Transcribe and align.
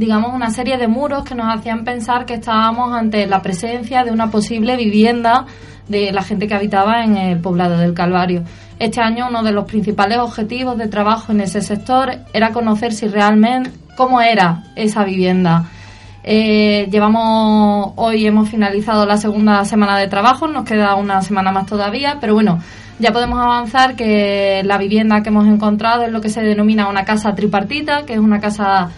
digamos, 0.00 0.32
una 0.32 0.50
serie 0.50 0.78
de 0.78 0.88
muros 0.88 1.24
que 1.24 1.34
nos 1.34 1.54
hacían 1.54 1.84
pensar 1.84 2.24
que 2.24 2.32
estábamos 2.32 2.90
ante 2.94 3.26
la 3.26 3.42
presencia 3.42 4.02
de 4.02 4.10
una 4.10 4.30
posible 4.30 4.74
vivienda 4.78 5.44
de 5.88 6.10
la 6.10 6.22
gente 6.22 6.48
que 6.48 6.54
habitaba 6.54 7.04
en 7.04 7.18
el 7.18 7.38
poblado 7.38 7.76
del 7.76 7.92
Calvario. 7.92 8.42
Este 8.78 9.02
año 9.02 9.28
uno 9.28 9.42
de 9.42 9.52
los 9.52 9.66
principales 9.66 10.16
objetivos 10.16 10.78
de 10.78 10.88
trabajo 10.88 11.32
en 11.32 11.42
ese 11.42 11.60
sector 11.60 12.12
era 12.32 12.50
conocer 12.50 12.94
si 12.94 13.08
realmente 13.08 13.72
cómo 13.94 14.22
era 14.22 14.62
esa 14.74 15.04
vivienda. 15.04 15.66
Eh, 16.24 16.88
llevamos 16.90 17.92
hoy 17.96 18.26
hemos 18.26 18.48
finalizado 18.48 19.04
la 19.04 19.18
segunda 19.18 19.66
semana 19.66 19.98
de 19.98 20.08
trabajo, 20.08 20.46
nos 20.46 20.64
queda 20.64 20.94
una 20.94 21.20
semana 21.20 21.52
más 21.52 21.66
todavía, 21.66 22.16
pero 22.22 22.32
bueno, 22.32 22.58
ya 23.00 23.12
podemos 23.12 23.38
avanzar 23.38 23.96
que 23.96 24.62
la 24.64 24.78
vivienda 24.78 25.22
que 25.22 25.28
hemos 25.28 25.46
encontrado 25.46 26.04
es 26.04 26.10
lo 26.10 26.22
que 26.22 26.30
se 26.30 26.40
denomina 26.40 26.88
una 26.88 27.04
casa 27.04 27.34
tripartita, 27.34 28.06
que 28.06 28.14
es 28.14 28.18
una 28.18 28.40
casa 28.40 28.88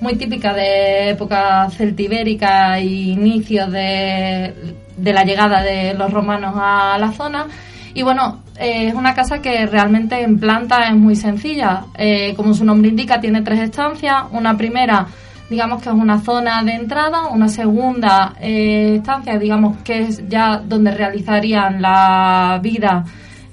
muy 0.00 0.16
típica 0.16 0.52
de 0.52 1.10
época 1.10 1.68
celtibérica 1.70 2.78
e 2.78 2.84
inicios 2.84 3.70
de, 3.72 4.54
de 4.96 5.12
la 5.12 5.24
llegada 5.24 5.62
de 5.62 5.94
los 5.94 6.12
romanos 6.12 6.54
a 6.56 6.96
la 6.98 7.12
zona. 7.12 7.46
Y 7.94 8.02
bueno, 8.02 8.42
eh, 8.58 8.88
es 8.88 8.94
una 8.94 9.14
casa 9.14 9.40
que 9.40 9.66
realmente 9.66 10.20
en 10.22 10.38
planta 10.38 10.88
es 10.88 10.94
muy 10.94 11.16
sencilla. 11.16 11.86
Eh, 11.96 12.34
como 12.36 12.52
su 12.52 12.64
nombre 12.64 12.90
indica, 12.90 13.20
tiene 13.20 13.40
tres 13.40 13.60
estancias. 13.60 14.24
Una 14.32 14.54
primera, 14.56 15.06
digamos 15.48 15.82
que 15.82 15.88
es 15.88 15.94
una 15.94 16.18
zona 16.18 16.62
de 16.62 16.72
entrada. 16.72 17.28
Una 17.28 17.48
segunda 17.48 18.34
eh, 18.38 18.96
estancia, 18.96 19.38
digamos 19.38 19.78
que 19.78 20.02
es 20.02 20.28
ya 20.28 20.58
donde 20.58 20.90
realizarían 20.90 21.80
la 21.80 22.60
vida 22.62 23.04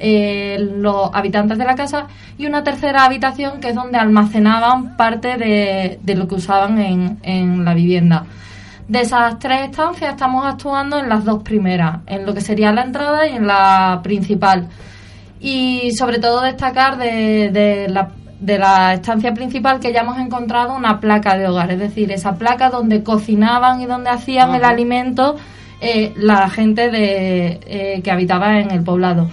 eh, 0.04 0.58
los 0.60 1.10
habitantes 1.14 1.58
de 1.58 1.64
la 1.64 1.76
casa. 1.76 2.08
Y 2.38 2.46
una 2.46 2.64
tercera 2.64 3.06
habitación 3.06 3.60
que 3.62 3.70
es 3.70 3.76
donde 3.76 3.98
almacenaban 3.98 4.98
parte 4.98 5.38
de, 5.38 6.00
de 6.04 6.16
lo 6.16 6.28
que 6.28 6.36
usaban 6.36 6.78
en, 6.78 7.20
en 7.24 7.64
la 7.64 7.74
vivienda. 7.74 8.26
De 8.88 9.00
esas 9.00 9.40
tres 9.40 9.70
estancias 9.70 10.12
estamos 10.12 10.46
actuando 10.46 11.00
en 11.00 11.08
las 11.08 11.24
dos 11.24 11.42
primeras, 11.42 12.00
en 12.06 12.26
lo 12.26 12.34
que 12.34 12.42
sería 12.42 12.74
la 12.74 12.84
entrada 12.84 13.26
y 13.28 13.36
en 13.38 13.48
la 13.48 14.02
principal. 14.04 14.68
Y 15.40 15.92
sobre 15.92 16.20
todo 16.20 16.42
destacar 16.42 16.98
de, 16.98 17.50
de 17.52 17.88
la, 17.88 18.10
de 18.42 18.60
la 18.60 18.94
estancia 18.94 19.34
principal 19.34 19.80
que 19.80 19.94
ya 19.94 20.02
hemos 20.02 20.18
encontrado 20.20 20.76
una 20.76 21.00
placa 21.00 21.38
de 21.38 21.48
hogar, 21.48 21.72
es 21.72 21.80
decir, 21.80 22.12
esa 22.12 22.36
placa 22.36 22.70
donde 22.70 23.04
cocinaban 23.04 23.80
y 23.80 23.86
donde 23.86 24.10
hacían 24.10 24.54
el 24.54 24.66
alimento 24.66 25.38
eh, 25.80 26.14
la 26.18 26.50
gente 26.50 26.92
de, 26.92 27.60
eh, 27.66 28.02
que 28.04 28.12
habitaba 28.12 28.60
en 28.60 28.72
el 28.72 28.84
poblado. 28.84 29.30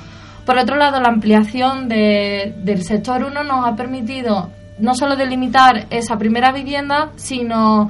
Por 0.51 0.59
otro 0.59 0.75
lado, 0.75 1.01
la 1.01 1.11
ampliación 1.11 1.89
de- 1.89 2.55
del 2.65 2.83
sector 2.83 3.23
1 3.23 3.45
nos 3.45 3.65
ha 3.69 3.77
permitido 3.77 4.51
no 4.81 4.97
solo 4.97 5.15
delimitar 5.15 5.87
esa 5.91 6.17
primera 6.19 6.51
vivienda, 6.51 7.11
sino 7.15 7.89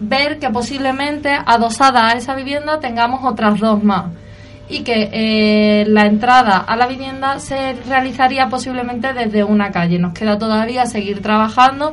ver 0.00 0.38
que 0.38 0.48
posiblemente 0.48 1.28
adosada 1.44 2.08
a 2.08 2.12
esa 2.12 2.34
vivienda 2.34 2.80
tengamos 2.80 3.20
otras 3.30 3.60
dos 3.60 3.84
más 3.84 4.04
y 4.70 4.82
que 4.82 5.10
eh, 5.12 5.84
la 5.88 6.06
entrada 6.06 6.56
a 6.56 6.74
la 6.74 6.86
vivienda 6.86 7.38
se 7.38 7.74
realizaría 7.86 8.48
posiblemente 8.48 9.12
desde 9.12 9.44
una 9.44 9.70
calle. 9.70 9.98
Nos 9.98 10.14
queda 10.14 10.38
todavía 10.38 10.86
seguir 10.86 11.20
trabajando, 11.20 11.92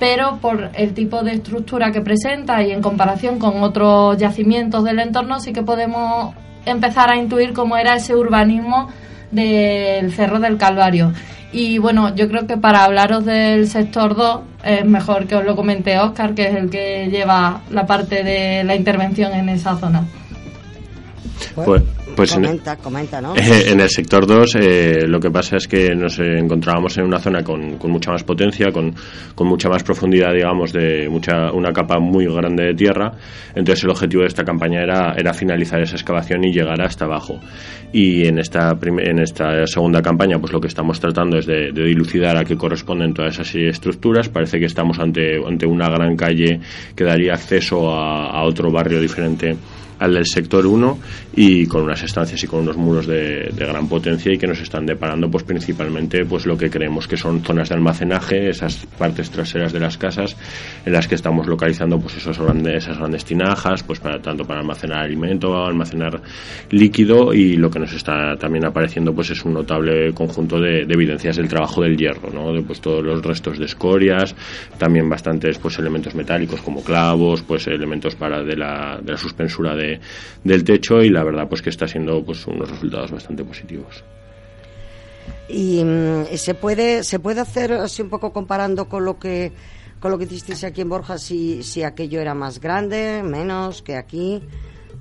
pero 0.00 0.38
por 0.38 0.70
el 0.74 0.94
tipo 0.94 1.22
de 1.22 1.34
estructura 1.34 1.92
que 1.92 2.00
presenta 2.00 2.60
y 2.60 2.72
en 2.72 2.82
comparación 2.82 3.38
con 3.38 3.62
otros 3.62 4.16
yacimientos 4.16 4.82
del 4.82 4.98
entorno 4.98 5.38
sí 5.38 5.52
que 5.52 5.62
podemos 5.62 6.34
empezar 6.66 7.08
a 7.08 7.16
intuir 7.16 7.52
cómo 7.52 7.76
era 7.76 7.96
ese 7.96 8.14
urbanismo 8.14 8.90
del 9.30 10.12
Cerro 10.12 10.38
del 10.38 10.58
Calvario. 10.58 11.12
Y 11.52 11.78
bueno, 11.78 12.14
yo 12.14 12.28
creo 12.28 12.46
que 12.46 12.56
para 12.56 12.84
hablaros 12.84 13.24
del 13.24 13.68
sector 13.68 14.14
2 14.14 14.40
es 14.64 14.84
mejor 14.84 15.26
que 15.26 15.36
os 15.36 15.44
lo 15.44 15.56
comente 15.56 15.98
Oscar, 15.98 16.34
que 16.34 16.48
es 16.48 16.56
el 16.56 16.68
que 16.68 17.08
lleva 17.10 17.62
la 17.70 17.86
parte 17.86 18.22
de 18.22 18.62
la 18.64 18.74
intervención 18.74 19.32
en 19.32 19.48
esa 19.48 19.76
zona. 19.78 20.04
Pues, 21.54 21.82
pues 22.16 22.34
en, 22.34 22.60
comenta, 22.82 23.20
¿no? 23.20 23.36
Eh, 23.36 23.70
en 23.70 23.80
el 23.80 23.90
sector 23.90 24.26
2 24.26 24.56
eh, 24.56 25.06
lo 25.06 25.20
que 25.20 25.30
pasa 25.30 25.56
es 25.56 25.68
que 25.68 25.94
nos 25.94 26.18
encontrábamos 26.18 26.96
en 26.98 27.04
una 27.04 27.18
zona 27.18 27.44
con, 27.44 27.76
con 27.76 27.90
mucha 27.90 28.10
más 28.10 28.24
potencia, 28.24 28.72
con, 28.72 28.94
con 29.34 29.46
mucha 29.46 29.68
más 29.68 29.82
profundidad, 29.82 30.32
digamos, 30.32 30.72
de 30.72 31.08
mucha 31.08 31.52
una 31.52 31.72
capa 31.72 31.98
muy 32.00 32.26
grande 32.26 32.64
de 32.64 32.74
tierra. 32.74 33.12
Entonces 33.54 33.84
el 33.84 33.90
objetivo 33.90 34.22
de 34.22 34.28
esta 34.28 34.44
campaña 34.44 34.82
era, 34.82 35.14
era 35.16 35.34
finalizar 35.34 35.80
esa 35.80 35.96
excavación 35.96 36.44
y 36.44 36.52
llegar 36.52 36.80
hasta 36.80 37.04
abajo. 37.04 37.38
Y 37.92 38.26
en 38.26 38.38
esta, 38.38 38.76
en 38.82 39.18
esta 39.20 39.66
segunda 39.66 40.02
campaña, 40.02 40.38
pues 40.38 40.52
lo 40.52 40.60
que 40.60 40.68
estamos 40.68 40.98
tratando 40.98 41.38
es 41.38 41.46
de, 41.46 41.72
de 41.72 41.84
dilucidar 41.84 42.36
a 42.36 42.44
qué 42.44 42.56
corresponden 42.56 43.14
todas 43.14 43.34
esas 43.34 43.54
estructuras. 43.54 44.28
Parece 44.28 44.58
que 44.58 44.66
estamos 44.66 44.98
ante, 44.98 45.36
ante 45.46 45.66
una 45.66 45.88
gran 45.88 46.16
calle 46.16 46.60
que 46.94 47.04
daría 47.04 47.34
acceso 47.34 47.90
a, 47.92 48.30
a 48.30 48.44
otro 48.44 48.70
barrio 48.70 49.00
diferente 49.00 49.56
al 49.98 50.14
del 50.14 50.26
sector 50.26 50.66
1 50.66 50.98
y 51.34 51.66
con 51.66 51.82
unas 51.82 52.02
estancias 52.02 52.42
y 52.42 52.46
con 52.46 52.60
unos 52.60 52.76
muros 52.76 53.06
de, 53.06 53.50
de 53.52 53.66
gran 53.66 53.88
potencia 53.88 54.32
y 54.32 54.38
que 54.38 54.46
nos 54.46 54.60
están 54.60 54.86
deparando 54.86 55.30
pues 55.30 55.44
principalmente 55.44 56.24
pues 56.24 56.46
lo 56.46 56.56
que 56.56 56.70
creemos 56.70 57.08
que 57.08 57.16
son 57.16 57.42
zonas 57.42 57.68
de 57.68 57.76
almacenaje 57.76 58.48
esas 58.48 58.86
partes 58.98 59.30
traseras 59.30 59.72
de 59.72 59.80
las 59.80 59.98
casas 59.98 60.36
en 60.84 60.92
las 60.92 61.08
que 61.08 61.14
estamos 61.14 61.46
localizando 61.46 61.98
pues 61.98 62.16
esos 62.16 62.38
grandes, 62.38 62.84
esas 62.84 62.98
grandes 62.98 63.24
tinajas 63.24 63.82
pues 63.82 64.00
para 64.00 64.20
tanto 64.20 64.44
para 64.44 64.60
almacenar 64.60 65.04
alimento 65.04 65.64
almacenar 65.64 66.20
líquido 66.70 67.32
y 67.32 67.56
lo 67.56 67.70
que 67.70 67.78
nos 67.78 67.92
está 67.92 68.36
también 68.36 68.66
apareciendo 68.66 69.14
pues 69.14 69.30
es 69.30 69.44
un 69.44 69.54
notable 69.54 70.12
conjunto 70.12 70.60
de, 70.60 70.84
de 70.84 70.94
evidencias 70.94 71.36
del 71.36 71.48
trabajo 71.48 71.82
del 71.82 71.96
hierro 71.96 72.30
¿no? 72.32 72.52
de 72.52 72.62
pues 72.62 72.80
todos 72.80 73.02
los 73.02 73.22
restos 73.22 73.58
de 73.58 73.64
escorias 73.64 74.34
también 74.78 75.08
bastantes 75.08 75.58
pues 75.58 75.78
elementos 75.78 76.14
metálicos 76.14 76.60
como 76.60 76.82
clavos 76.82 77.42
pues 77.42 77.66
elementos 77.66 78.14
para 78.14 78.42
de 78.42 78.56
la, 78.56 78.98
de 79.02 79.12
la 79.12 79.18
suspensura 79.18 79.74
de, 79.74 79.85
del 80.44 80.64
techo 80.64 81.02
y 81.02 81.10
la 81.10 81.24
verdad 81.24 81.48
pues 81.48 81.62
que 81.62 81.70
está 81.70 81.86
siendo 81.86 82.24
pues 82.24 82.46
unos 82.46 82.70
resultados 82.70 83.10
bastante 83.10 83.44
positivos. 83.44 84.04
Y 85.48 85.82
mm, 85.84 86.36
se 86.36 86.54
puede 86.54 87.04
se 87.04 87.18
puede 87.18 87.40
hacer 87.40 87.72
así 87.72 88.02
un 88.02 88.10
poco 88.10 88.32
comparando 88.32 88.88
con 88.88 89.04
lo 89.04 89.18
que 89.18 89.52
con 90.00 90.10
lo 90.10 90.18
que 90.18 90.24
hicisteis 90.24 90.64
aquí 90.64 90.80
en 90.82 90.88
Borja 90.88 91.18
si 91.18 91.62
si 91.62 91.82
aquello 91.82 92.20
era 92.20 92.34
más 92.34 92.60
grande, 92.60 93.22
menos 93.22 93.82
que 93.82 93.96
aquí, 93.96 94.42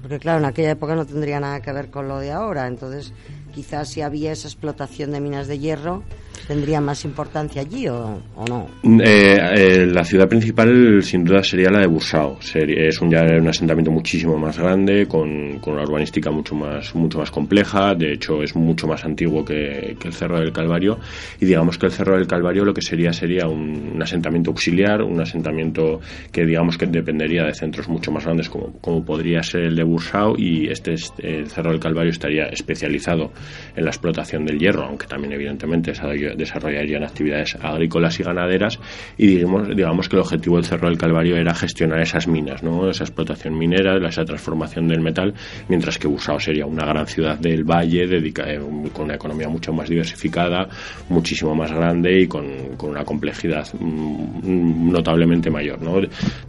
porque 0.01 0.19
claro, 0.19 0.39
en 0.39 0.45
aquella 0.45 0.71
época 0.71 0.95
no 0.95 1.05
tendría 1.05 1.39
nada 1.39 1.61
que 1.61 1.71
ver 1.71 1.89
con 1.89 2.07
lo 2.07 2.19
de 2.19 2.31
ahora, 2.31 2.67
entonces 2.67 3.13
quizás 3.53 3.89
si 3.89 4.01
había 4.01 4.31
esa 4.31 4.47
explotación 4.47 5.11
de 5.11 5.19
minas 5.19 5.47
de 5.47 5.59
hierro 5.59 6.03
tendría 6.47 6.79
más 6.81 7.03
importancia 7.05 7.61
allí 7.61 7.87
o, 7.87 8.19
no. 8.47 8.67
Eh, 9.03 9.37
eh, 9.55 9.85
la 9.87 10.03
ciudad 10.03 10.27
principal 10.27 11.01
sin 11.03 11.23
duda 11.23 11.43
sería 11.43 11.69
la 11.69 11.79
de 11.79 11.87
Bursao. 11.87 12.39
Es 12.53 13.01
un, 13.01 13.09
ya 13.11 13.23
un 13.23 13.47
asentamiento 13.47 13.91
muchísimo 13.91 14.37
más 14.37 14.57
grande, 14.57 15.07
con, 15.07 15.59
con 15.59 15.73
una 15.73 15.83
urbanística 15.83 16.31
mucho 16.31 16.55
más, 16.55 16.93
mucho 16.95 17.19
más 17.19 17.31
compleja. 17.31 17.95
De 17.95 18.13
hecho, 18.13 18.43
es 18.43 18.55
mucho 18.55 18.87
más 18.87 19.03
antiguo 19.05 19.43
que, 19.43 19.97
el 20.03 20.13
Cerro 20.13 20.39
del 20.39 20.51
Calvario. 20.51 20.99
Y 21.39 21.45
digamos 21.45 21.77
que 21.77 21.87
el 21.87 21.91
Cerro 21.91 22.15
del 22.17 22.27
Calvario 22.27 22.63
lo 22.63 22.73
que 22.73 22.81
sería 22.81 23.11
sería 23.11 23.47
un, 23.47 23.99
asentamiento 24.01 24.51
auxiliar, 24.51 25.01
un 25.01 25.19
asentamiento 25.19 25.99
que 26.31 26.45
digamos 26.45 26.77
que 26.77 26.85
dependería 26.85 27.43
de 27.43 27.53
centros 27.53 27.87
mucho 27.89 28.11
más 28.11 28.25
grandes 28.25 28.49
como, 28.49 28.73
como 28.81 29.03
podría 29.03 29.41
ser 29.43 29.61
el 29.61 29.75
de 29.75 29.83
Bursao. 29.83 30.35
Y 30.37 30.67
este, 30.67 30.93
es- 30.93 31.13
el 31.19 31.47
Cerro 31.49 31.71
del 31.71 31.79
Calvario 31.79 32.11
estaría 32.11 32.45
especializado 32.45 33.31
en 33.75 33.83
la 33.83 33.89
explotación 33.89 34.45
del 34.45 34.59
hierro, 34.59 34.83
aunque 34.83 35.07
también 35.07 35.33
evidentemente 35.33 35.93
desarroll- 35.93 36.34
desarrollarían 36.35 37.03
actividades 37.03 37.55
agrícolas 37.61 38.19
y 38.19 38.23
ganaderas 38.23 38.79
y 39.17 39.27
digamos, 39.37 40.09
que 40.09 40.15
el 40.15 40.21
objetivo 40.21 40.55
del 40.57 40.65
Cerro 40.65 40.89
del 40.89 40.97
Calvario 40.97 41.37
era 41.37 41.53
gestionar 41.53 41.99
esas 42.01 42.27
minas, 42.27 42.63
¿no? 42.63 42.89
esa 42.89 43.03
explotación 43.03 43.57
minera, 43.57 43.97
esa 44.07 44.25
transformación 44.25 44.87
del 44.87 45.01
metal, 45.01 45.33
mientras 45.69 45.97
que 45.97 46.07
Busao 46.07 46.39
sería 46.39 46.65
una 46.65 46.85
gran 46.85 47.07
ciudad 47.07 47.37
del 47.37 47.63
valle 47.63 48.07
dedica- 48.07 48.51
eh, 48.51 48.59
con 48.93 49.05
una 49.05 49.15
economía 49.15 49.49
mucho 49.49 49.73
más 49.73 49.89
diversificada, 49.89 50.67
muchísimo 51.09 51.55
más 51.55 51.71
grande 51.71 52.21
y 52.21 52.27
con, 52.27 52.45
una 52.81 53.03
complejidad 53.03 53.67
mm, 53.79 54.91
notablemente 54.91 55.49
mayor. 55.49 55.75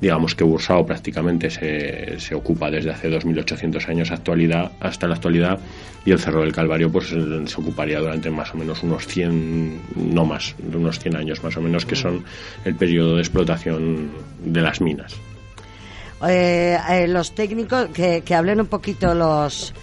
Digamos 0.01 0.35
que 0.35 0.45
Bursao 0.45 0.85
prácticamente 0.87 1.51
se, 1.51 2.19
se 2.19 2.35
ocupa 2.35 2.71
desde 2.71 2.91
hace 2.91 3.11
2.800 3.11 3.89
años 3.89 4.11
actualidad, 4.11 4.73
hasta 4.81 5.07
la 5.09 5.15
actualidad 5.15 5.59
y 6.05 6.13
el 6.13 6.19
Cerro 6.19 6.43
del 6.43 6.53
Calvario 6.53 6.91
pues 6.91 7.09
se 7.09 7.61
ocuparía 7.61 7.99
durante 7.99 8.31
más 8.31 8.55
o 8.55 8.57
menos 8.57 8.83
unos 8.83 9.07
100, 9.07 9.66
no 9.95 10.25
más, 10.25 10.55
unos 10.73 10.99
100 10.99 11.17
años 11.17 11.43
más 11.43 11.57
o 11.57 11.61
menos, 11.61 11.87
que 11.87 11.97
son 11.97 12.25
el 12.65 12.75
periodo 12.75 13.17
de 13.17 13.23
explotación 13.23 14.11
de 14.45 14.61
las 14.61 14.81
minas. 14.81 15.15
Eh, 16.27 16.79
eh, 16.89 17.09
los 17.09 17.35
técnicos, 17.35 17.89
que, 17.89 18.23
que 18.23 18.35
hablen 18.35 18.61
un 18.61 18.67
poquito 18.67 19.15
los, 19.15 19.75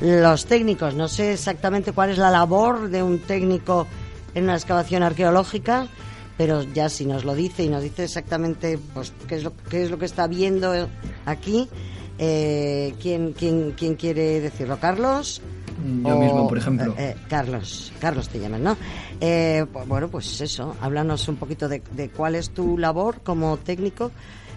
los 0.00 0.46
técnicos. 0.46 0.94
No 0.94 1.08
sé 1.08 1.32
exactamente 1.34 1.92
cuál 1.92 2.10
es 2.10 2.18
la 2.18 2.30
labor 2.30 2.88
de 2.88 3.02
un 3.02 3.18
técnico 3.18 3.86
en 4.34 4.44
una 4.44 4.54
excavación 4.54 5.02
arqueológica, 5.02 5.86
pero 6.36 6.62
ya 6.62 6.88
si 6.88 7.04
nos 7.04 7.24
lo 7.24 7.34
dice 7.34 7.64
y 7.64 7.68
nos 7.68 7.82
dice 7.82 8.04
exactamente 8.04 8.78
pues 8.94 9.12
qué 9.28 9.36
es 9.36 9.44
lo, 9.44 9.52
qué 9.68 9.84
es 9.84 9.90
lo 9.90 9.98
que 9.98 10.06
está 10.06 10.26
viendo 10.26 10.88
aquí, 11.26 11.68
eh, 12.18 12.94
¿quién, 13.00 13.32
quién, 13.32 13.72
quién 13.72 13.94
quiere 13.94 14.40
decirlo? 14.40 14.78
¿Carlos? 14.78 15.42
Yo 16.04 16.16
mismo, 16.16 16.46
por 16.48 16.58
ejemplo. 16.58 16.94
eh, 16.98 17.14
Carlos, 17.28 17.92
Carlos 18.00 18.28
te 18.28 18.38
llaman, 18.40 18.62
¿no? 18.62 18.76
Eh, 19.20 19.64
pues, 19.72 19.86
bueno, 19.88 20.08
pues 20.08 20.40
eso, 20.40 20.76
háblanos 20.80 21.28
un 21.28 21.36
poquito 21.36 21.68
de, 21.68 21.82
de 21.92 22.08
cuál 22.10 22.34
es 22.34 22.50
tu 22.50 22.78
labor 22.78 23.20
como 23.22 23.56
técnico, 23.56 24.10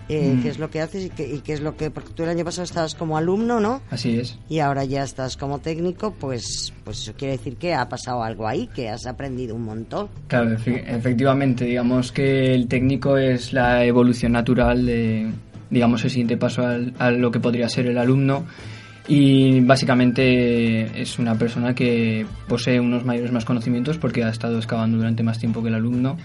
eh, 0.07 0.36
Mm. 0.38 0.42
qué 0.44 0.50
es 0.50 0.60
lo 0.60 0.69
que 0.69 0.81
haces 0.81 1.06
y 1.06 1.10
qué, 1.10 1.27
y 1.27 1.39
qué 1.39 1.54
es 1.54 1.62
lo 1.62 1.75
que... 1.75 1.89
Porque 1.89 2.13
tú 2.13 2.22
el 2.24 2.30
año 2.30 2.45
pasado 2.45 2.63
estabas 2.63 2.94
como 2.94 3.18
alumno, 3.18 3.60
¿no? 3.60 3.81
Así 3.89 4.19
es. 4.19 4.38
Y 4.48 4.60
ahora 4.60 4.86
ya 4.86 5.04
estás 5.04 5.36
como 5.36 5.57
técnico, 5.60 6.12
pues, 6.13 6.72
pues 6.83 7.00
eso 7.00 7.13
quiere 7.18 7.38
decir 7.38 7.57
que 7.57 7.74
ha 7.74 7.89
pasado 7.89 8.22
algo 8.24 8.48
ahí, 8.48 8.68
que 8.68 8.88
has 8.89 9.07
aprendido 9.07 9.56
un 9.56 9.63
montón. 9.63 10.10
Claro, 10.27 10.51
efe- 10.51 10.83
efectivamente, 10.88 11.66
digamos 11.66 12.12
que 12.12 12.54
el 12.54 12.68
técnico 12.68 13.18
es 13.18 13.51
la 13.51 13.83
evolución 13.83 14.33
natural 14.33 14.86
de, 14.86 15.31
digamos, 15.72 16.04
el 16.04 16.12
siguiente 16.12 16.38
paso 16.38 16.68
al- 16.68 16.94
a 17.00 17.10
lo 17.10 17.31
que 17.31 17.39
podría 17.39 17.68
ser 17.68 17.88
el 17.88 17.98
alumno 17.98 18.45
y 19.07 19.60
básicamente 19.62 21.02
es 21.02 21.19
una 21.19 21.38
persona 21.38 21.75
que 21.75 22.25
posee 22.48 22.80
unos 22.80 23.06
mayores 23.06 23.31
más 23.31 23.46
conocimientos 23.46 23.98
porque 23.98 24.24
ha 24.24 24.30
estado 24.30 24.57
excavando 24.57 24.98
durante 24.98 25.24
más 25.24 25.40
tiempo 25.40 25.62
que 25.62 25.69
el 25.69 25.75
alumno 25.75 26.18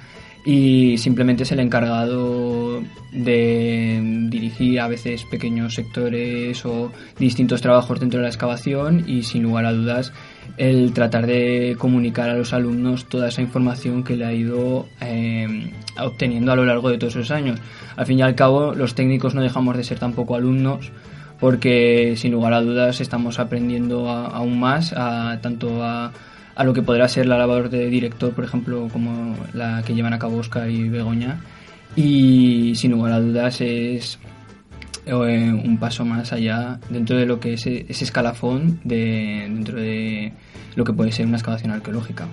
y 0.45 0.97
simplemente 0.97 1.43
es 1.43 1.53
el 1.53 1.61
encargado 1.61 2.83
de 3.13 4.27
dirigir 4.31 4.81
a 4.81 4.89
veces 4.89 5.25
pequeños 5.25 5.75
sectores 5.75 6.65
o 6.65 6.91
distintos 7.19 7.61
trabajos 7.61 8.01
dentro 8.01 8.21
de 8.21 8.23
la 8.23 8.31
excavación 8.31 9.05
y 9.07 9.23
sin 9.23 9.43
lugar 9.43 9.67
a 9.67 9.73
dudas 9.73 10.15
el 10.57 10.93
tratar 10.95 11.27
de 11.27 11.77
comunicar 11.79 12.31
a 12.31 12.35
los 12.35 12.55
alumnos 12.55 13.07
toda 13.07 13.29
esa 13.29 13.43
información 13.43 14.03
que 14.03 14.17
le 14.17 14.25
ha 14.25 14.33
ido 14.33 14.87
eh, 15.03 15.71
obteniendo 15.99 16.53
a 16.53 16.57
lo 16.57 16.65
largo 16.65 16.89
de 16.89 16.97
todos 16.97 17.17
esos 17.17 17.31
años. 17.31 17.61
Al 17.97 18.07
fin 18.07 18.19
y 18.19 18.23
al 18.23 18.35
cabo, 18.35 18.75
los 18.75 18.95
técnicos 18.95 19.35
no 19.35 19.43
dejamos 19.43 19.77
de 19.77 19.85
ser 19.85 19.99
tampoco 19.99 20.35
alumnos 20.35 20.91
porque 21.41 22.15
sin 22.17 22.33
lugar 22.33 22.53
a 22.53 22.61
dudas 22.61 23.01
estamos 23.01 23.39
aprendiendo 23.39 24.09
a- 24.11 24.27
aún 24.27 24.61
más 24.61 24.93
a, 24.97 25.39
tanto 25.43 25.83
a, 25.83 26.13
lo 26.63 26.73
que 26.75 26.83
podrá 26.83 27.09
ser 27.09 27.27
la 27.27 27.39
labor 27.39 27.71
de 27.71 27.87
director, 27.89 28.33
por 28.33 28.45
ejemplo, 28.45 28.89
como 28.93 29.35
la 29.55 29.83
que 29.83 29.95
llevan 29.95 30.13
a 30.13 30.19
cabo 30.19 30.37
Oscar 30.37 30.69
y 30.71 30.89
Begoña. 30.91 31.41
Y 31.97 32.75
sin 32.77 32.91
lugar 32.93 33.13
a 33.15 33.21
dudas 33.21 33.61
es 33.63 34.19
eh, 35.07 35.13
un 35.65 35.79
paso 35.79 36.05
más 36.05 36.33
allá 36.33 36.79
dentro 36.91 37.17
de 37.17 37.25
lo 37.27 37.41
que 37.41 37.55
es 37.55 37.67
ese 37.67 38.05
escalafón 38.05 38.79
de, 38.85 39.47
dentro 39.49 39.81
de 39.81 40.33
lo 40.77 40.85
que 40.85 40.93
puede 40.93 41.11
ser 41.13 41.27
una 41.27 41.37
excavación 41.39 41.73
arqueológica. 41.73 42.27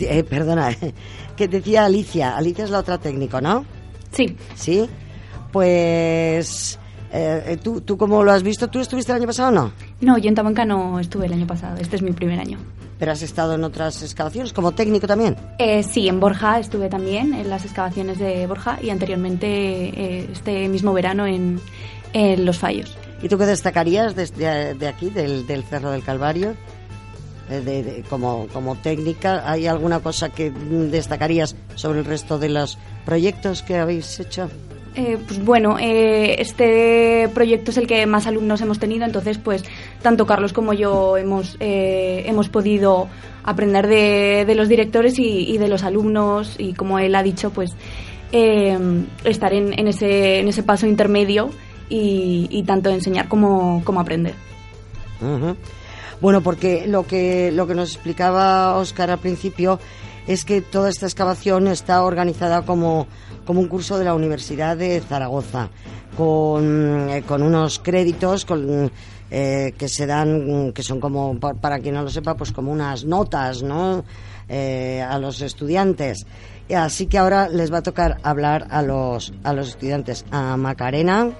Eh, 0.00 0.24
perdona, 0.24 0.70
que 1.36 1.48
decía 1.48 1.84
Alicia. 1.84 2.36
Alicia 2.36 2.64
es 2.64 2.70
la 2.70 2.78
otra 2.80 2.98
técnico, 2.98 3.40
¿no? 3.40 3.64
Sí, 4.12 4.36
Sí. 4.54 4.88
Pues, 5.52 6.78
eh, 7.12 7.56
¿tú, 7.62 7.80
¿tú 7.80 7.96
cómo 7.96 8.24
lo 8.24 8.32
has 8.32 8.42
visto? 8.42 8.66
¿Tú 8.66 8.80
estuviste 8.80 9.12
el 9.12 9.18
año 9.18 9.26
pasado 9.28 9.50
o 9.50 9.52
no? 9.52 9.72
no, 10.00 10.18
yo 10.18 10.28
en 10.28 10.34
Tabanca 10.34 10.64
no 10.64 10.98
estuve 10.98 11.26
el 11.26 11.32
año 11.32 11.46
pasado, 11.46 11.76
este 11.78 11.94
es 11.94 12.02
mi 12.02 12.10
primer 12.10 12.40
año. 12.40 12.58
Pero 12.98 13.12
has 13.12 13.22
estado 13.22 13.54
en 13.54 13.62
otras 13.62 14.02
excavaciones 14.02 14.52
como 14.52 14.72
técnico 14.72 15.06
también. 15.06 15.36
Eh, 15.60 15.84
sí, 15.84 16.08
en 16.08 16.18
Borja 16.18 16.58
estuve 16.58 16.88
también, 16.88 17.34
en 17.34 17.48
las 17.48 17.64
excavaciones 17.64 18.18
de 18.18 18.46
Borja 18.48 18.78
y 18.82 18.90
anteriormente 18.90 19.46
eh, 19.46 20.28
este 20.32 20.68
mismo 20.68 20.92
verano 20.92 21.24
en, 21.26 21.60
en 22.12 22.44
Los 22.44 22.58
Fallos. 22.58 22.96
¿Y 23.22 23.28
tú 23.28 23.38
qué 23.38 23.46
destacarías 23.46 24.16
desde 24.16 24.74
de 24.74 24.88
aquí, 24.88 25.08
del, 25.10 25.46
del 25.46 25.62
Cerro 25.62 25.92
del 25.92 26.02
Calvario? 26.02 26.56
Eh, 27.50 27.60
de- 27.60 27.82
de- 27.82 28.02
como, 28.08 28.46
como 28.52 28.74
técnica, 28.76 29.42
¿hay 29.50 29.66
alguna 29.66 30.00
cosa 30.00 30.30
que 30.30 30.50
destacarías 30.50 31.54
sobre 31.74 31.98
el 31.98 32.04
resto 32.06 32.38
de 32.38 32.48
los 32.48 32.78
proyectos 33.04 33.62
que 33.62 33.76
habéis 33.76 34.18
hecho? 34.18 34.48
Eh, 34.96 35.18
pues 35.26 35.44
bueno, 35.44 35.76
eh, 35.78 36.36
este 36.40 37.28
proyecto 37.34 37.70
es 37.72 37.76
el 37.78 37.86
que 37.88 38.06
más 38.06 38.26
alumnos 38.28 38.60
hemos 38.60 38.78
tenido, 38.78 39.04
entonces 39.04 39.38
pues 39.38 39.64
tanto 40.02 40.24
Carlos 40.24 40.52
como 40.52 40.72
yo 40.72 41.16
hemos, 41.18 41.56
eh, 41.60 42.22
hemos 42.26 42.48
podido 42.48 43.08
aprender 43.42 43.88
de, 43.88 44.44
de 44.46 44.54
los 44.54 44.68
directores 44.68 45.18
y, 45.18 45.50
y 45.52 45.58
de 45.58 45.66
los 45.68 45.82
alumnos 45.82 46.54
y 46.58 46.72
como 46.74 46.98
él 47.00 47.14
ha 47.16 47.22
dicho, 47.24 47.50
pues 47.50 47.72
eh, 48.32 48.78
estar 49.24 49.52
en, 49.52 49.78
en 49.78 49.88
ese, 49.88 50.38
en 50.38 50.48
ese 50.48 50.62
paso 50.62 50.86
intermedio 50.86 51.50
y, 51.90 52.46
y 52.50 52.62
tanto 52.62 52.88
enseñar 52.88 53.28
como, 53.28 53.82
como 53.84 54.00
aprender. 54.00 54.34
Ujú. 55.20 55.56
Bueno, 56.20 56.40
porque 56.42 56.86
lo 56.86 57.06
que, 57.06 57.50
lo 57.52 57.66
que 57.66 57.74
nos 57.74 57.92
explicaba 57.94 58.76
Óscar 58.76 59.10
al 59.10 59.18
principio 59.18 59.78
es 60.26 60.44
que 60.44 60.62
toda 60.62 60.88
esta 60.88 61.06
excavación 61.06 61.68
está 61.68 62.02
organizada 62.02 62.62
como, 62.62 63.06
como 63.44 63.60
un 63.60 63.68
curso 63.68 63.98
de 63.98 64.04
la 64.06 64.14
Universidad 64.14 64.76
de 64.76 65.00
Zaragoza, 65.00 65.68
con, 66.16 67.10
eh, 67.10 67.22
con 67.26 67.42
unos 67.42 67.78
créditos 67.78 68.46
con, 68.46 68.90
eh, 69.30 69.74
que 69.76 69.88
se 69.88 70.06
dan, 70.06 70.72
que 70.72 70.82
son 70.82 70.98
como, 71.00 71.38
pa- 71.38 71.54
para 71.54 71.78
quien 71.80 71.94
no 71.94 72.02
lo 72.02 72.08
sepa, 72.10 72.34
pues 72.36 72.52
como 72.52 72.72
unas 72.72 73.04
notas, 73.04 73.62
¿no? 73.62 74.04
Eh, 74.48 75.02
a 75.06 75.18
los 75.18 75.40
estudiantes. 75.42 76.26
Así 76.74 77.06
que 77.06 77.18
ahora 77.18 77.48
les 77.50 77.70
va 77.72 77.78
a 77.78 77.82
tocar 77.82 78.18
hablar 78.22 78.66
a 78.70 78.80
los, 78.80 79.34
a 79.42 79.52
los 79.52 79.68
estudiantes, 79.68 80.24
a 80.30 80.56
Macarena, 80.56 81.30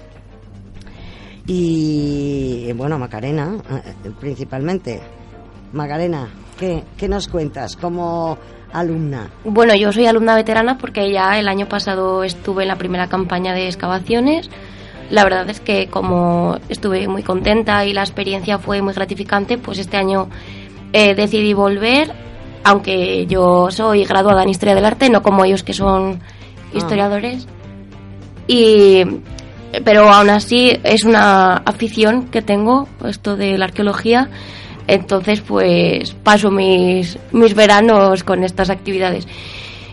y 1.47 2.71
bueno, 2.73 2.97
Macarena, 2.97 3.57
eh, 3.69 4.11
principalmente. 4.19 5.01
Macarena, 5.73 6.29
¿qué, 6.57 6.83
qué 6.97 7.07
nos 7.07 7.27
cuentas 7.27 7.75
como 7.75 8.37
alumna? 8.71 9.29
Bueno, 9.43 9.75
yo 9.75 9.91
soy 9.91 10.05
alumna 10.05 10.35
veterana 10.35 10.77
porque 10.77 11.11
ya 11.11 11.37
el 11.39 11.47
año 11.47 11.67
pasado 11.67 12.23
estuve 12.23 12.63
en 12.63 12.69
la 12.69 12.77
primera 12.77 13.07
campaña 13.07 13.53
de 13.53 13.65
excavaciones. 13.67 14.49
La 15.09 15.23
verdad 15.23 15.49
es 15.49 15.59
que 15.59 15.87
como 15.87 16.57
estuve 16.69 17.07
muy 17.07 17.23
contenta 17.23 17.85
y 17.85 17.93
la 17.93 18.01
experiencia 18.01 18.57
fue 18.57 18.81
muy 18.81 18.93
gratificante, 18.93 19.57
pues 19.57 19.77
este 19.79 19.97
año 19.97 20.29
eh, 20.93 21.13
decidí 21.13 21.53
volver, 21.53 22.11
aunque 22.63 23.27
yo 23.27 23.69
soy 23.69 24.03
graduada 24.05 24.43
en 24.43 24.49
Historia 24.49 24.75
del 24.75 24.85
Arte, 24.85 25.09
no 25.09 25.21
como 25.21 25.45
ellos 25.45 25.63
que 25.63 25.73
son 25.73 26.19
historiadores. 26.73 27.47
Y 28.47 29.03
pero 29.83 30.09
aún 30.09 30.29
así 30.29 30.71
es 30.83 31.03
una 31.03 31.55
afición 31.57 32.27
que 32.27 32.41
tengo 32.41 32.87
esto 33.05 33.35
de 33.35 33.57
la 33.57 33.65
arqueología. 33.65 34.29
Entonces 34.87 35.41
pues 35.41 36.13
paso 36.23 36.51
mis 36.51 37.17
mis 37.31 37.55
veranos 37.55 38.23
con 38.23 38.43
estas 38.43 38.69
actividades. 38.69 39.27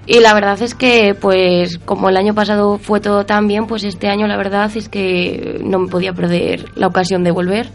Y 0.05 0.19
la 0.19 0.35
verdad 0.35 0.61
es 0.61 0.75
que 0.75 1.15
pues 1.19 1.79
como 1.79 2.09
el 2.09 2.17
año 2.17 2.35
pasado 2.35 2.77
fue 2.79 3.01
todo 3.01 3.25
tan 3.25 3.47
bien 3.47 3.67
pues 3.67 3.85
este 3.85 4.09
año 4.09 4.27
la 4.27 4.37
verdad 4.37 4.71
es 4.75 4.89
que 4.89 5.61
no 5.65 5.79
me 5.79 5.89
podía 5.89 6.13
perder 6.13 6.67
la 6.75 6.89
ocasión 6.89 7.23
de 7.25 7.31
volver. 7.31 7.71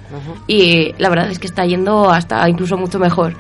Y 0.45 0.93
la 0.99 1.09
verdad 1.09 1.31
es 1.31 1.39
que 1.39 1.47
está 1.47 1.65
yendo 1.65 2.11
hasta 2.11 2.47
incluso 2.49 2.77
mucho 2.77 2.99
mejor. 2.99 3.33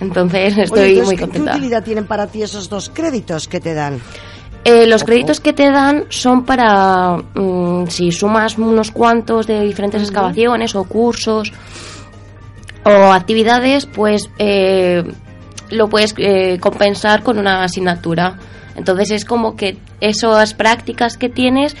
Entonces 0.00 0.56
estoy 0.56 0.80
Oye, 0.80 0.88
entonces, 0.92 1.06
muy 1.06 1.16
¿qué- 1.16 1.22
contenta. 1.22 1.50
¿Qué 1.52 1.58
utilidad 1.58 1.82
tienen 1.84 2.06
para 2.06 2.28
ti 2.28 2.42
esos 2.42 2.68
dos 2.70 2.88
créditos 2.94 3.48
que 3.48 3.58
te 3.60 3.74
dan? 3.74 4.00
Eh, 4.64 4.86
los 4.86 5.04
créditos 5.04 5.40
que 5.40 5.52
te 5.52 5.70
dan 5.70 6.04
son 6.08 6.44
para 6.44 7.16
mm, 7.34 7.86
si 7.86 8.12
sumas 8.12 8.58
unos 8.58 8.90
cuantos 8.90 9.46
de 9.46 9.62
diferentes 9.62 10.02
excavaciones 10.02 10.74
o 10.74 10.84
cursos 10.84 11.52
o 12.84 13.12
actividades, 13.12 13.86
pues 13.86 14.28
eh, 14.38 15.04
lo 15.70 15.88
puedes 15.88 16.14
eh, 16.18 16.58
compensar 16.60 17.22
con 17.22 17.38
una 17.38 17.62
asignatura. 17.62 18.38
Entonces 18.76 19.10
es 19.10 19.24
como 19.24 19.56
que 19.56 19.78
esas 20.00 20.54
prácticas 20.54 21.16
que 21.16 21.28
tienes, 21.28 21.76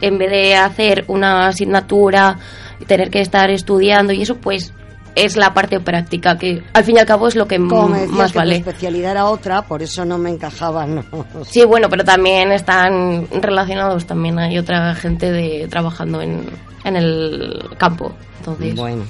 en 0.00 0.18
vez 0.18 0.30
de 0.30 0.56
hacer 0.56 1.04
una 1.08 1.48
asignatura 1.48 2.38
y 2.80 2.84
tener 2.84 3.10
que 3.10 3.20
estar 3.20 3.50
estudiando 3.50 4.12
y 4.12 4.22
eso, 4.22 4.36
pues 4.36 4.72
es 5.14 5.36
la 5.36 5.52
parte 5.54 5.80
práctica, 5.80 6.38
que 6.38 6.62
al 6.72 6.84
fin 6.84 6.96
y 6.96 6.98
al 7.00 7.06
cabo 7.06 7.28
es 7.28 7.34
lo 7.34 7.46
que 7.48 7.56
Como 7.56 7.88
me 7.88 7.98
m- 7.98 8.00
decías 8.02 8.18
más 8.18 8.32
que 8.32 8.38
vale. 8.38 8.60
tu 8.60 8.68
especialidad 8.70 9.10
era 9.12 9.26
otra, 9.26 9.62
por 9.62 9.82
eso 9.82 10.04
no 10.04 10.18
me 10.18 10.30
encajaban. 10.30 10.94
¿no? 10.96 11.04
Sí, 11.44 11.64
bueno, 11.64 11.88
pero 11.88 12.04
también 12.04 12.52
están 12.52 13.26
relacionados. 13.40 14.06
También 14.06 14.38
hay 14.38 14.58
otra 14.58 14.94
gente 14.94 15.30
de 15.32 15.66
trabajando 15.68 16.20
en, 16.22 16.44
en 16.84 16.96
el 16.96 17.62
campo. 17.78 18.12
Entonces, 18.38 18.74
Bueno. 18.76 19.04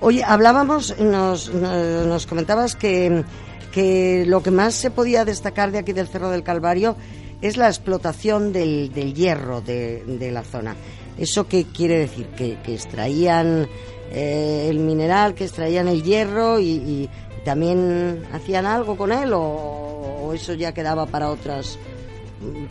Oye, 0.00 0.24
hablábamos, 0.24 0.98
nos, 0.98 1.52
nos, 1.54 2.06
nos 2.06 2.26
comentabas 2.26 2.74
que, 2.74 3.22
que 3.70 4.24
lo 4.26 4.42
que 4.42 4.50
más 4.50 4.74
se 4.74 4.90
podía 4.90 5.24
destacar 5.24 5.70
de 5.70 5.78
aquí 5.78 5.92
del 5.92 6.08
Cerro 6.08 6.28
del 6.30 6.42
Calvario 6.42 6.96
es 7.40 7.56
la 7.56 7.68
explotación 7.68 8.52
del, 8.52 8.92
del 8.92 9.14
hierro 9.14 9.60
de, 9.60 10.02
de 10.06 10.32
la 10.32 10.42
zona. 10.42 10.74
¿Eso 11.18 11.46
qué 11.46 11.64
quiere 11.66 11.98
decir? 11.98 12.26
Que, 12.36 12.56
que 12.64 12.74
extraían 12.74 13.68
eh, 14.12 14.66
el 14.68 14.78
mineral, 14.78 15.34
que 15.34 15.44
extraían 15.44 15.88
el 15.88 16.02
hierro 16.02 16.60
y, 16.60 16.70
y 16.70 17.10
también 17.44 18.24
hacían 18.32 18.66
algo 18.66 18.96
con 18.96 19.12
él 19.12 19.32
o, 19.32 19.40
o 19.40 20.32
eso 20.32 20.54
ya 20.54 20.72
quedaba 20.72 21.06
para 21.06 21.30
otras 21.30 21.78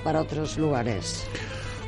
para 0.04 0.22
otros 0.22 0.58
lugares. 0.58 1.26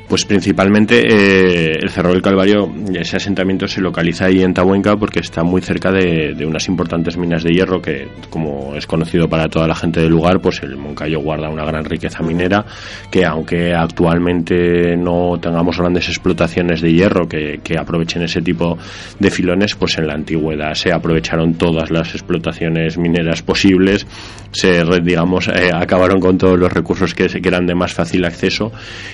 Pues 0.08 0.26
principalmente 0.26 1.00
eh, 1.00 1.78
el 1.80 1.90
Cerro 1.90 2.10
del 2.10 2.20
Calvario, 2.20 2.70
ese 2.94 3.16
asentamiento 3.16 3.66
se 3.66 3.80
localiza 3.80 4.26
ahí 4.26 4.42
en 4.42 4.52
Tabuenca 4.52 4.96
porque 4.96 5.20
está 5.20 5.42
muy 5.42 5.62
cerca 5.62 5.90
de, 5.90 6.44
unas 6.46 6.68
importantes 6.68 7.16
minas 7.16 7.42
de 7.42 7.54
hierro 7.54 7.80
que, 7.80 8.08
como 8.28 8.74
es 8.74 8.86
conocido 8.86 9.28
para 9.28 9.48
toda 9.48 9.66
la 9.66 9.74
gente 9.74 10.00
del 10.00 10.10
lugar, 10.10 10.40
pues 10.40 10.62
el 10.62 10.76
Moncayo 10.76 11.20
guarda 11.20 11.48
una 11.48 11.64
gran 11.64 11.84
riqueza 11.84 12.22
minera 12.22 12.66
que 13.10 13.24
aunque 13.24 13.72
actualmente 13.72 14.94
no 14.96 15.38
tengamos 15.40 15.78
grandes 15.78 16.08
explotaciones 16.08 16.82
de 16.82 16.92
hierro 16.92 17.26
que, 17.26 17.60
que 17.64 17.78
aprovechen 17.78 18.22
ese 18.22 18.42
tipo 18.42 18.76
de 19.18 19.30
filones, 19.30 19.74
pues 19.74 19.96
en 19.96 20.06
la 20.06 20.14
antigüedad 20.14 20.74
se 20.74 20.92
aprovecharon 20.92 21.54
todas 21.54 21.90
las 21.90 22.14
explotaciones 22.14 22.98
mineras 22.98 23.42
posibles, 23.42 24.06
se 24.52 24.84
digamos 25.02 25.48
eh, 25.48 25.70
acabaron 25.72 26.20
con 26.20 26.36
todos 26.36 26.58
los 26.58 26.72
recursos 26.72 27.14
que, 27.14 27.26
que 27.26 27.48
eran 27.48 27.66
de 27.66 27.74
más 27.74 27.94
fácil 27.94 28.24
acceso 28.24 28.70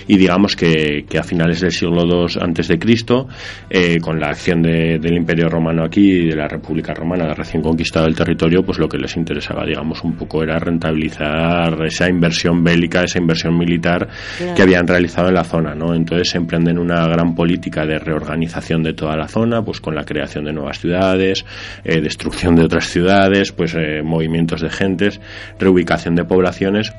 y 0.09 0.16
digamos 0.16 0.56
que 0.56 0.80
que, 1.09 1.19
a 1.19 1.23
finales 1.23 1.61
del 1.61 1.73
siglo 1.73 2.05
II 2.05 2.39
antes 2.41 2.69
de 2.69 2.79
Cristo, 2.79 3.29
eh, 3.69 3.99
con 4.01 4.19
la 4.19 4.29
acción 4.29 4.63
de, 4.63 4.99
del 4.99 5.17
Imperio 5.17 5.49
Romano 5.49 5.85
aquí 5.85 6.11
y 6.11 6.29
de 6.29 6.37
la 6.37 6.49
República 6.49 6.95
Romana 6.95 7.27
de 7.27 7.35
recién 7.35 7.63
conquistado 7.63 8.07
el 8.07 8.15
territorio, 8.15 8.63
pues 8.63 8.79
lo 8.79 8.89
que 8.89 8.99
les 8.99 9.17
interesaba, 9.17 9.65
digamos, 9.65 10.03
un 10.05 10.15
poco 10.15 10.43
era 10.43 10.59
rentabilizar 10.59 11.85
esa 11.85 12.09
inversión 12.09 12.63
bélica, 12.63 13.03
esa 13.03 13.19
inversión 13.19 13.57
militar 13.57 14.09
claro. 14.39 14.55
que 14.55 14.63
habían 14.63 14.87
realizado 14.87 15.29
en 15.29 15.35
la 15.35 15.45
zona, 15.45 15.75
¿no? 15.75 15.95
Entonces 15.95 16.31
se 16.31 16.39
emprenden 16.39 16.79
una 16.79 17.07
gran 17.07 17.35
política 17.35 17.87
de 17.87 17.99
reorganización 17.99 18.83
de 18.83 18.95
toda 18.95 19.17
la 19.17 19.29
zona, 19.29 19.63
pues 19.63 19.81
con 19.81 19.95
la 19.95 20.05
creación 20.05 20.45
de 20.45 20.53
nuevas 20.53 20.79
ciudades, 20.79 21.45
eh, 21.85 22.01
destrucción 22.01 22.57
de 22.57 22.65
otras 22.65 22.87
ciudades, 22.87 23.53
pues 23.53 23.75
eh, 23.75 24.03
movimientos 24.03 24.61
de 24.61 24.71
gentes, 24.71 25.21
reubicación 25.59 26.15
de 26.15 26.25
poblaciones 26.25 26.93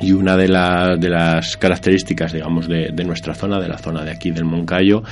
y 0.00 0.12
una 0.12 0.36
de, 0.36 0.48
la, 0.48 0.96
de, 0.96 1.08
las 1.08 1.56
características, 1.56 2.32
digamos, 2.32 2.68
de, 2.68 2.90
de, 2.92 3.04
nuestra 3.04 3.34
zona, 3.34 3.60
de 3.60 3.68
la 3.68 3.78
zona 3.78 4.04
de 4.04 4.10
aquí 4.10 4.30
del 4.30 4.44
Moncayo, 4.44 5.02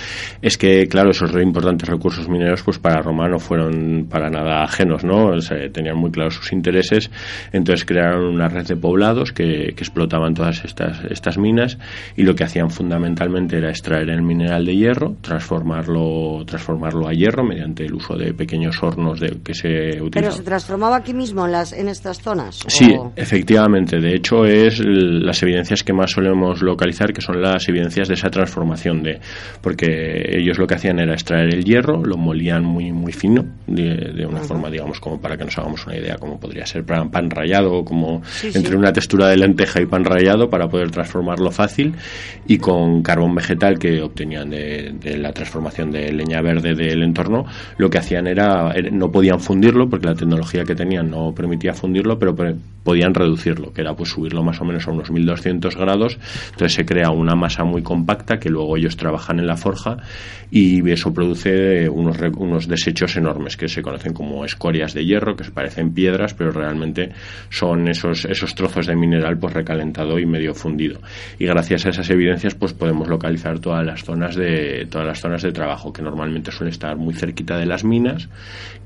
es 0.41 0.57
que, 0.57 0.87
claro, 0.87 1.11
esos 1.11 1.33
re 1.33 1.43
importantes 1.43 1.89
recursos 1.89 2.29
mineros, 2.29 2.63
pues 2.63 2.79
para 2.79 3.03
Roma 3.03 3.29
no 3.29 3.39
fueron 3.39 4.07
para 4.09 4.31
nada 4.31 4.63
ajenos, 4.63 5.05
¿no? 5.05 5.29
O 5.29 5.41
sea, 5.41 5.57
tenían 5.73 5.97
muy 5.97 6.11
claros 6.11 6.35
sus 6.35 6.53
intereses, 6.53 7.11
entonces 7.53 7.85
crearon 7.85 8.25
una 8.25 8.49
red 8.49 8.67
de 8.67 8.77
poblados 8.77 9.33
que, 9.33 9.73
que, 9.75 9.85
explotaban 9.87 10.35
todas 10.35 10.65
estas, 10.65 11.05
estas 11.11 11.39
minas 11.39 11.79
y 12.17 12.23
lo 12.23 12.35
que 12.35 12.45
hacían 12.45 12.71
fundamentalmente 12.71 13.57
era 13.57 13.71
extraer 13.71 14.11
el 14.11 14.23
mineral 14.23 14.65
de 14.65 14.77
hierro, 14.77 15.17
transformarlo, 15.21 16.45
transformarlo 16.45 17.09
a 17.09 17.13
hierro 17.13 17.45
mediante 17.45 17.85
el 17.85 17.95
uso 17.95 18.17
de 18.17 18.35
pequeños 18.35 18.83
hornos 18.83 19.21
de, 19.21 19.39
que 19.43 19.55
se 19.55 19.69
utilizaban. 19.69 20.11
¿Pero 20.11 20.33
se 20.33 20.43
transformaba 20.43 20.97
aquí 20.97 21.15
mismo 21.15 21.47
en, 21.47 21.53
las, 21.53 21.73
en 21.73 21.89
estas 21.89 22.21
zonas? 22.21 22.65
Sí, 22.67 22.95
o... 22.99 23.13
efectivamente. 23.17 24.01
De 24.01 24.15
hecho, 24.15 24.45
es 24.45 24.76
las 24.81 25.43
evidencias 25.43 25.83
que 25.83 25.93
más 25.93 26.11
solemos 26.11 26.63
localizar, 26.63 27.13
que 27.13 27.21
son 27.21 27.41
las 27.41 27.69
evidencias 27.69 28.09
de 28.09 28.15
esa 28.15 28.31
transformación, 28.31 29.03
de 29.03 29.21
porque 29.61 30.37
ellos 30.39 30.59
lo 30.59 30.67
que 30.67 30.75
hacían 30.75 30.99
era 30.99 31.15
extraer 31.15 31.55
el 31.55 31.65
hierro, 31.65 32.03
lo 32.05 32.17
molían 32.17 32.65
muy 32.65 32.93
muy 32.93 33.13
fino, 33.13 33.45
de, 33.67 34.13
de 34.15 34.27
una 34.27 34.41
forma, 34.41 34.71
digamos, 34.71 35.01
como 35.01 35.21
para 35.21 35.37
que 35.37 35.45
nos 35.45 35.57
hagamos 35.59 35.87
una 35.87 35.97
idea, 35.97 36.17
como 36.17 36.39
podría 36.39 36.67
ser 36.67 36.85
pan, 36.85 37.11
pan 37.11 37.31
rallado, 37.31 37.85
como 37.85 38.23
sí, 38.25 38.49
entre 38.49 38.73
sí. 38.73 38.77
una 38.77 38.93
textura 38.93 39.29
de 39.29 39.37
lenteja 39.37 39.81
y 39.81 39.87
pan 39.87 40.05
rallado, 40.05 40.49
para 40.51 40.69
poder 40.69 40.91
transformarlo 40.91 41.51
fácil, 41.51 41.95
y 42.47 42.59
con 42.59 43.03
carbón 43.03 43.35
vegetal 43.35 43.79
que 43.79 44.03
obtenían 44.03 44.51
de, 44.51 44.95
de 45.01 45.19
la 45.19 45.33
transformación 45.33 45.91
de 45.91 46.13
leña 46.13 46.41
verde 46.43 46.75
del 46.75 47.03
entorno, 47.03 47.45
lo 47.79 47.91
que 47.91 47.99
hacían 47.99 48.27
era, 48.27 48.75
no 48.93 49.11
podían 49.11 49.41
fundirlo, 49.41 49.89
porque 49.89 50.07
la 50.07 50.15
tecnología 50.15 50.65
que 50.65 50.75
tenían 50.75 51.11
no 51.11 51.33
permitía 51.35 51.73
fundirlo, 51.73 52.19
pero 52.19 52.35
podían 52.83 53.15
reducirlo, 53.15 53.73
que 53.73 53.81
era 53.81 53.95
pues 53.95 54.11
subirlo 54.11 54.43
más 54.43 54.61
o 54.61 54.65
menos 54.65 54.66
a 54.71 54.91
unos 54.91 55.11
1200 55.11 55.77
grados, 55.77 56.19
entonces 56.51 56.75
se 56.75 56.85
crea 56.85 57.11
una 57.11 57.35
masa 57.35 57.65
muy 57.65 57.83
compacta 57.83 58.39
que 58.39 58.51
luego 58.51 58.77
ellos 58.77 58.97
trabajan 58.97 59.39
en 59.39 59.47
la 59.47 59.57
forja 59.57 59.99
y 60.51 60.89
eso 60.91 61.13
produce 61.13 61.89
unos, 61.89 62.17
unos 62.37 62.69
desechos 62.69 63.17
enormes 63.17 63.57
que 63.57 63.69
se 63.69 63.83
conocen 63.83 64.13
como 64.13 64.45
escorias 64.45 64.95
de 64.95 65.05
hierro, 65.05 65.37
que 65.37 65.45
se 65.45 65.51
parecen 65.51 65.93
piedras, 65.93 66.35
pero 66.35 66.51
realmente 66.51 67.11
son 67.51 67.89
esos, 67.89 68.25
esos 68.25 68.55
trozos 68.55 68.87
de 68.87 68.97
mineral 68.97 69.39
pues 69.39 69.55
recalentado 69.55 70.19
y 70.19 70.27
medio 70.27 70.55
fundido. 70.55 71.01
Y 71.39 71.47
gracias 71.47 71.87
a 71.87 71.91
esas 71.91 72.09
evidencias 72.11 72.55
pues 72.55 72.73
podemos 72.73 73.09
localizar 73.09 73.59
todas 73.59 73.85
las 73.85 74.05
zonas 74.05 74.37
de, 74.37 74.87
todas 74.91 75.07
las 75.07 75.21
zonas 75.21 75.43
de 75.43 75.53
trabajo, 75.53 75.93
que 75.93 76.03
normalmente 76.03 76.51
suele 76.51 76.71
estar 76.71 76.97
muy 76.97 77.15
cerquita 77.15 77.57
de 77.57 77.67
las 77.67 77.85
minas 77.85 78.29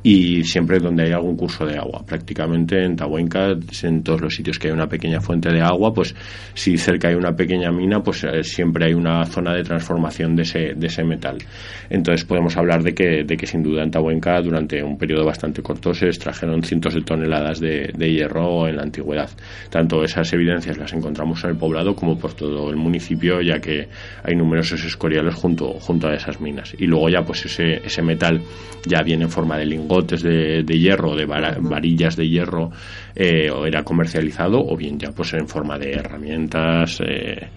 y 0.03 0.45
siempre 0.45 0.79
donde 0.79 1.05
hay 1.05 1.13
algún 1.13 1.37
curso 1.37 1.67
de 1.67 1.77
agua. 1.77 2.05
Prácticamente 2.07 2.85
en 2.85 2.97
Tahuenca, 2.97 3.55
en 3.83 4.03
todos 4.03 4.21
los 4.21 4.35
sitios 4.35 4.59
que 4.59 4.69
hay 4.69 4.73
una 4.73 4.89
pequeña 4.89 5.21
fuente 5.21 5.51
de 5.51 5.61
agua, 5.61 5.70
pues 5.95 6.15
si 6.55 6.77
cerca 6.77 7.09
hay 7.09 7.15
una 7.15 7.35
pequeña 7.35 7.71
mina, 7.71 8.01
pues 8.03 8.25
eh, 8.25 8.43
siempre 8.43 8.87
hay 8.87 8.95
una 8.95 9.25
zona 9.25 9.55
de 9.55 9.63
transformación 9.63 10.37
de 10.37 10.43
ese, 10.43 10.75
de 10.75 10.87
ese 10.87 11.05
metal. 11.05 11.39
Entonces 11.89 12.25
podemos 12.25 12.57
hablar 12.57 12.83
de 12.83 12.95
que, 12.95 13.25
de 13.25 13.37
que 13.37 13.47
sin 13.47 13.63
duda 13.63 13.83
en 13.83 13.91
Tahuenca 13.91 14.41
durante 14.41 14.83
un 14.83 14.97
periodo 14.97 15.25
bastante 15.25 15.63
corto 15.63 15.95
se 15.95 16.07
extrajeron 16.07 16.63
cientos 16.63 16.95
de 16.95 17.03
toneladas 17.03 17.61
de, 17.61 17.91
de 17.97 18.13
hierro 18.13 18.69
en 18.69 18.77
la 18.77 18.83
antigüedad. 18.83 19.31
Tanto 19.71 20.05
esas 20.05 20.33
evidencias 20.33 20.79
las 20.79 20.93
encontramos 20.93 21.43
en 21.45 21.51
el 21.51 21.57
poblado 21.57 21.95
como 21.95 22.19
por 22.19 22.35
todo 22.35 22.71
el 22.71 22.77
municipio, 22.77 23.41
ya 23.41 23.61
que 23.61 23.89
hay 24.23 24.37
numerosos 24.37 24.85
escoriales 24.85 25.35
junto, 25.35 25.73
junto 25.75 26.09
a 26.09 26.15
esas 26.15 26.41
minas. 26.41 26.75
Y 26.79 26.87
luego 26.87 27.09
ya 27.09 27.23
pues 27.23 27.45
ese, 27.47 27.77
ese 27.85 28.03
metal 28.03 28.41
ya 28.87 29.03
viene 29.03 29.25
en 29.25 29.31
forma 29.31 29.59
de 29.59 29.67
lingotes 29.67 30.23
de, 30.23 30.63
de 30.63 30.79
hierro, 30.79 31.15
de 31.15 31.27
varillas 31.27 32.17
de 32.17 32.29
hierro, 32.29 32.71
eh, 33.15 33.51
o 33.51 33.67
era 33.67 33.83
comercializado, 33.83 34.65
o 34.65 34.77
bien 34.77 34.99
ya 34.99 35.11
pues 35.13 35.33
en 35.35 35.49
forma 35.49 35.79
de 35.79 35.93
herramientas, 35.93 37.01
eh, 37.07 37.49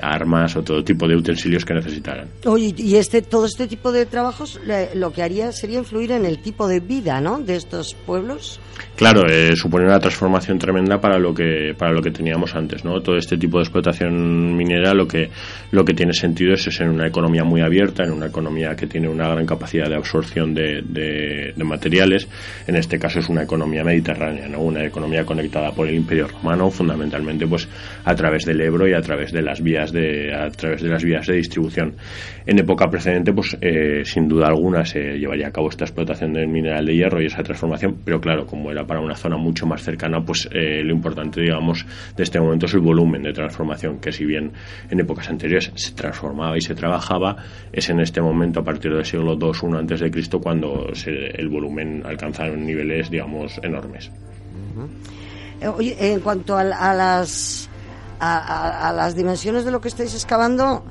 armas 0.00 0.56
o 0.56 0.62
todo 0.62 0.82
tipo 0.82 1.06
de 1.06 1.16
utensilios 1.16 1.64
que 1.64 1.74
necesitaran. 1.74 2.28
Oye, 2.46 2.74
y 2.76 2.96
este 2.96 3.22
todo 3.22 3.46
este 3.46 3.66
tipo 3.66 3.92
de 3.92 4.06
trabajos 4.06 4.60
lo 4.94 5.12
que 5.12 5.22
haría 5.22 5.52
sería 5.52 5.78
influir 5.78 6.12
en 6.12 6.24
el 6.24 6.38
tipo 6.38 6.68
de 6.68 6.80
vida, 6.80 7.20
¿no? 7.20 7.40
De 7.40 7.56
estos 7.56 7.94
pueblos. 7.94 8.60
Claro, 8.96 9.26
eh, 9.28 9.54
supone 9.56 9.84
una 9.86 9.98
transformación 9.98 10.58
tremenda 10.58 11.00
para 11.00 11.18
lo 11.18 11.34
que 11.34 11.74
para 11.76 11.92
lo 11.92 12.00
que 12.00 12.10
teníamos 12.10 12.54
antes, 12.54 12.84
¿no? 12.84 13.00
Todo 13.00 13.16
este 13.16 13.36
tipo 13.36 13.58
de 13.58 13.64
explotación 13.64 14.56
minera 14.56 14.94
lo 14.94 15.06
que 15.06 15.30
lo 15.72 15.84
que 15.84 15.94
tiene 15.94 16.12
sentido 16.12 16.54
es, 16.54 16.66
es 16.66 16.80
en 16.80 16.90
una 16.90 17.06
economía 17.06 17.44
muy 17.44 17.60
abierta, 17.60 18.04
en 18.04 18.12
una 18.12 18.26
economía 18.26 18.76
que 18.76 18.86
tiene 18.86 19.08
una 19.08 19.28
gran 19.28 19.46
capacidad 19.46 19.88
de 19.88 19.96
absorción 19.96 20.54
de, 20.54 20.82
de, 20.82 21.52
de 21.56 21.64
materiales. 21.64 22.28
En 22.66 22.76
este 22.76 22.98
caso 22.98 23.18
es 23.18 23.28
una 23.28 23.42
economía 23.42 23.82
mediterránea, 23.82 24.48
¿no? 24.48 24.60
Una 24.60 24.84
economía 24.84 25.24
conectada 25.24 25.72
por 25.72 25.88
el 25.88 25.94
Imperio 25.96 26.28
Romano, 26.28 26.70
fundamentalmente, 26.70 27.46
pues 27.46 27.68
a 28.04 28.14
través 28.14 28.44
del 28.44 28.60
Ebro 28.60 28.88
y 28.88 28.94
a 28.94 29.00
través 29.00 29.32
de 29.32 29.42
las 29.42 29.60
vías 29.60 29.83
de 29.92 30.34
a 30.34 30.50
través 30.50 30.82
de 30.82 30.88
las 30.88 31.02
vías 31.02 31.26
de 31.26 31.34
distribución. 31.34 31.94
En 32.46 32.58
época 32.58 32.88
precedente, 32.90 33.32
pues 33.32 33.56
eh, 33.60 34.02
sin 34.04 34.28
duda 34.28 34.48
alguna 34.48 34.84
se 34.84 35.18
llevaría 35.18 35.48
a 35.48 35.50
cabo 35.50 35.68
esta 35.68 35.84
explotación 35.84 36.32
del 36.32 36.48
mineral 36.48 36.84
de 36.86 36.94
hierro 36.94 37.22
y 37.22 37.26
esa 37.26 37.42
transformación, 37.42 37.98
pero 38.04 38.20
claro, 38.20 38.46
como 38.46 38.70
era 38.70 38.86
para 38.86 39.00
una 39.00 39.16
zona 39.16 39.36
mucho 39.36 39.66
más 39.66 39.82
cercana, 39.82 40.24
pues 40.24 40.48
eh, 40.52 40.82
lo 40.82 40.92
importante, 40.92 41.40
digamos, 41.40 41.86
de 42.16 42.22
este 42.22 42.40
momento 42.40 42.66
es 42.66 42.74
el 42.74 42.80
volumen 42.80 43.22
de 43.22 43.32
transformación, 43.32 43.98
que 43.98 44.12
si 44.12 44.24
bien 44.24 44.52
en 44.90 45.00
épocas 45.00 45.28
anteriores 45.28 45.72
se 45.74 45.94
transformaba 45.94 46.56
y 46.56 46.60
se 46.60 46.74
trabajaba, 46.74 47.36
es 47.72 47.88
en 47.90 48.00
este 48.00 48.20
momento, 48.20 48.60
a 48.60 48.64
partir 48.64 48.92
del 48.92 49.04
siglo 49.04 49.38
II, 49.40 49.52
1 49.62 49.78
antes 49.78 50.00
de 50.00 50.10
Cristo, 50.10 50.40
cuando 50.40 50.94
se, 50.94 51.10
el 51.10 51.48
volumen 51.48 52.02
alcanza 52.04 52.44
niveles, 52.48 53.10
digamos, 53.10 53.58
enormes. 53.62 54.10
Oye, 55.76 55.96
en 55.98 56.20
cuanto 56.20 56.56
a, 56.56 56.60
a 56.60 56.94
las 56.94 57.70
a, 58.20 58.38
a, 58.38 58.88
a, 58.88 58.92
las 58.92 59.14
dimensiones 59.14 59.64
de 59.64 59.70
lo 59.70 59.80
que 59.80 59.88
estáis 59.88 60.14
excavando, 60.14 60.84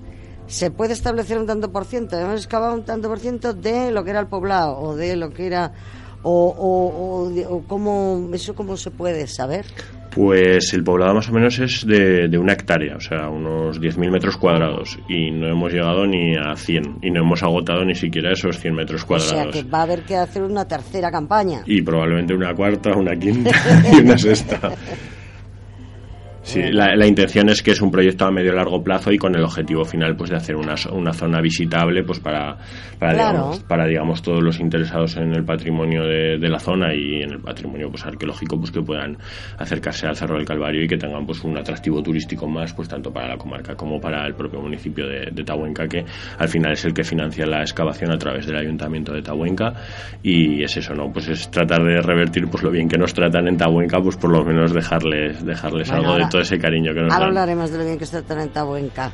se 0.47 0.71
puede 0.71 0.93
establecer 0.93 1.37
un 1.37 1.47
tanto 1.47 1.71
por 1.71 1.85
ciento. 1.85 2.17
Hemos 2.19 2.41
excavado 2.41 2.73
un 2.73 2.83
tanto 2.83 3.09
por 3.09 3.19
ciento 3.19 3.53
de 3.53 3.91
lo 3.91 4.03
que 4.03 4.11
era 4.11 4.19
el 4.19 4.27
poblado 4.27 4.77
o 4.79 4.95
de 4.95 5.15
lo 5.15 5.31
que 5.31 5.47
era 5.47 5.73
o, 6.23 6.47
o, 6.57 7.27
o, 7.27 7.55
o 7.55 7.63
cómo, 7.67 8.29
eso 8.33 8.55
cómo 8.55 8.77
se 8.77 8.91
puede 8.91 9.27
saber? 9.27 9.65
Pues 10.11 10.73
el 10.73 10.83
poblado 10.83 11.15
más 11.15 11.27
o 11.29 11.33
menos 11.33 11.57
es 11.59 11.85
de, 11.87 12.27
de 12.27 12.37
una 12.37 12.53
hectárea, 12.53 12.95
o 12.95 12.99
sea, 12.99 13.29
unos 13.29 13.81
10.000 13.81 14.11
metros 14.11 14.37
cuadrados. 14.37 14.99
Y 15.09 15.31
no 15.31 15.47
hemos 15.47 15.73
llegado 15.73 16.05
ni 16.05 16.35
a 16.35 16.55
100. 16.55 16.99
Y 17.01 17.09
no 17.09 17.21
hemos 17.21 17.41
agotado 17.41 17.83
ni 17.83 17.95
siquiera 17.95 18.31
esos 18.31 18.59
100 18.59 18.75
metros 18.75 19.05
cuadrados. 19.05 19.33
O 19.33 19.51
sea, 19.51 19.51
que 19.51 19.67
va 19.67 19.79
a 19.79 19.83
haber 19.83 20.03
que 20.03 20.15
hacer 20.15 20.43
una 20.43 20.67
tercera 20.67 21.09
campaña. 21.09 21.63
Y 21.65 21.81
probablemente 21.81 22.35
una 22.35 22.53
cuarta, 22.53 22.95
una 22.95 23.15
quinta 23.15 23.51
y 23.91 24.01
una 24.01 24.17
sexta. 24.17 24.71
Sí, 26.43 26.62
la, 26.62 26.93
la, 26.95 27.07
intención 27.07 27.47
es 27.47 27.63
que 27.63 27.71
es 27.71 27.81
un 27.81 27.89
proyecto 27.89 28.25
a 28.25 28.31
medio 28.31 28.51
y 28.51 28.55
largo 28.55 28.83
plazo 28.83 29.12
y 29.13 29.17
con 29.17 29.33
el 29.33 29.43
objetivo 29.43 29.85
final 29.85 30.15
pues 30.17 30.29
de 30.29 30.35
hacer 30.35 30.57
una, 30.57 30.75
una 30.91 31.13
zona 31.13 31.39
visitable 31.39 32.03
pues 32.03 32.19
para 32.19 32.57
para, 33.00 33.13
digamos, 33.13 33.59
para 33.63 33.88
digamos 33.88 34.21
todos 34.21 34.43
los 34.43 34.59
interesados 34.59 35.15
en 35.17 35.33
el 35.33 35.43
patrimonio 35.43 36.03
de, 36.03 36.38
de, 36.38 36.50
la 36.50 36.59
zona 36.59 36.93
y 36.93 37.21
en 37.21 37.31
el 37.31 37.39
patrimonio 37.39 37.89
pues 37.89 38.05
arqueológico 38.05 38.57
pues 38.57 38.71
que 38.71 38.81
puedan 38.81 39.17
acercarse 39.57 40.05
al 40.05 40.15
Cerro 40.15 40.35
del 40.35 40.45
Calvario 40.45 40.83
y 40.83 40.88
que 40.88 40.97
tengan 40.97 41.25
pues 41.25 41.43
un 41.43 41.57
atractivo 41.57 42.01
turístico 42.03 42.47
más 42.47 42.73
pues 42.73 42.88
tanto 42.88 43.12
para 43.12 43.29
la 43.29 43.38
comarca 43.38 43.75
como 43.75 44.00
para 44.00 44.25
el 44.25 44.35
propio 44.35 44.62
municipio 44.62 45.07
de, 45.07 45.29
de 45.31 45.43
Tahuenca 45.43 45.88
que 45.88 46.05
al 46.38 46.50
final 46.50 46.73
es 46.73 46.83
el 46.85 46.93
que 46.93 47.03
financia 47.03 47.45
la 47.45 47.62
excavación 47.62 48.12
a 48.12 48.17
través 48.17 48.45
del 48.45 48.57
ayuntamiento 48.57 49.13
de 49.13 49.21
Tahuenca. 49.21 49.73
Y 50.21 50.63
es 50.63 50.75
eso 50.77 50.93
no 50.93 51.12
pues 51.12 51.29
es 51.29 51.50
tratar 51.50 51.83
de 51.83 52.01
revertir 52.01 52.47
pues 52.50 52.63
lo 52.63 52.71
bien 52.71 52.88
que 52.88 52.97
nos 52.97 53.13
tratan 53.13 53.47
en 53.47 53.57
Tahuenca 53.57 54.01
pues 54.01 54.17
por 54.17 54.31
lo 54.31 54.43
menos 54.43 54.73
dejarles 54.73 55.43
dejarles 55.45 55.89
Bueno, 55.89 56.13
algo 56.13 56.25
de 56.25 56.29
todo 56.33 56.41
ese 56.41 56.57
cariño 56.57 56.95
que 56.95 57.01
nos 57.01 57.13
Ahora 57.13 57.25
dan. 57.27 57.29
hablaremos 57.29 57.69
de 57.69 57.77
lo 57.77 57.85
bien 57.85 57.99
que 57.99 58.05
está 58.05 58.17
en 58.41 58.49
Tabuenca. 58.49 59.11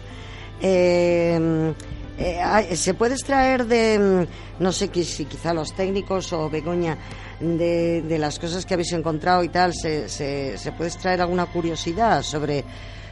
Eh, 0.61 1.73
eh, 2.17 2.75
¿Se 2.77 2.93
puede 2.93 3.13
extraer 3.15 3.65
de, 3.65 3.99
mm, 3.99 4.63
no 4.63 4.71
sé 4.71 4.89
si 5.03 5.25
quizá 5.25 5.53
los 5.53 5.73
técnicos 5.73 6.31
o 6.31 6.49
Begoña, 6.49 6.97
de, 7.41 8.01
de 8.03 8.17
las 8.19 8.39
cosas 8.39 8.65
que 8.65 8.73
habéis 8.73 8.93
encontrado 8.93 9.43
y 9.43 9.49
tal, 9.49 9.73
se, 9.73 10.07
se, 10.07 10.57
se 10.57 10.71
puede 10.71 10.89
extraer 10.91 11.19
alguna 11.19 11.45
curiosidad 11.47 12.21
sobre, 12.23 12.63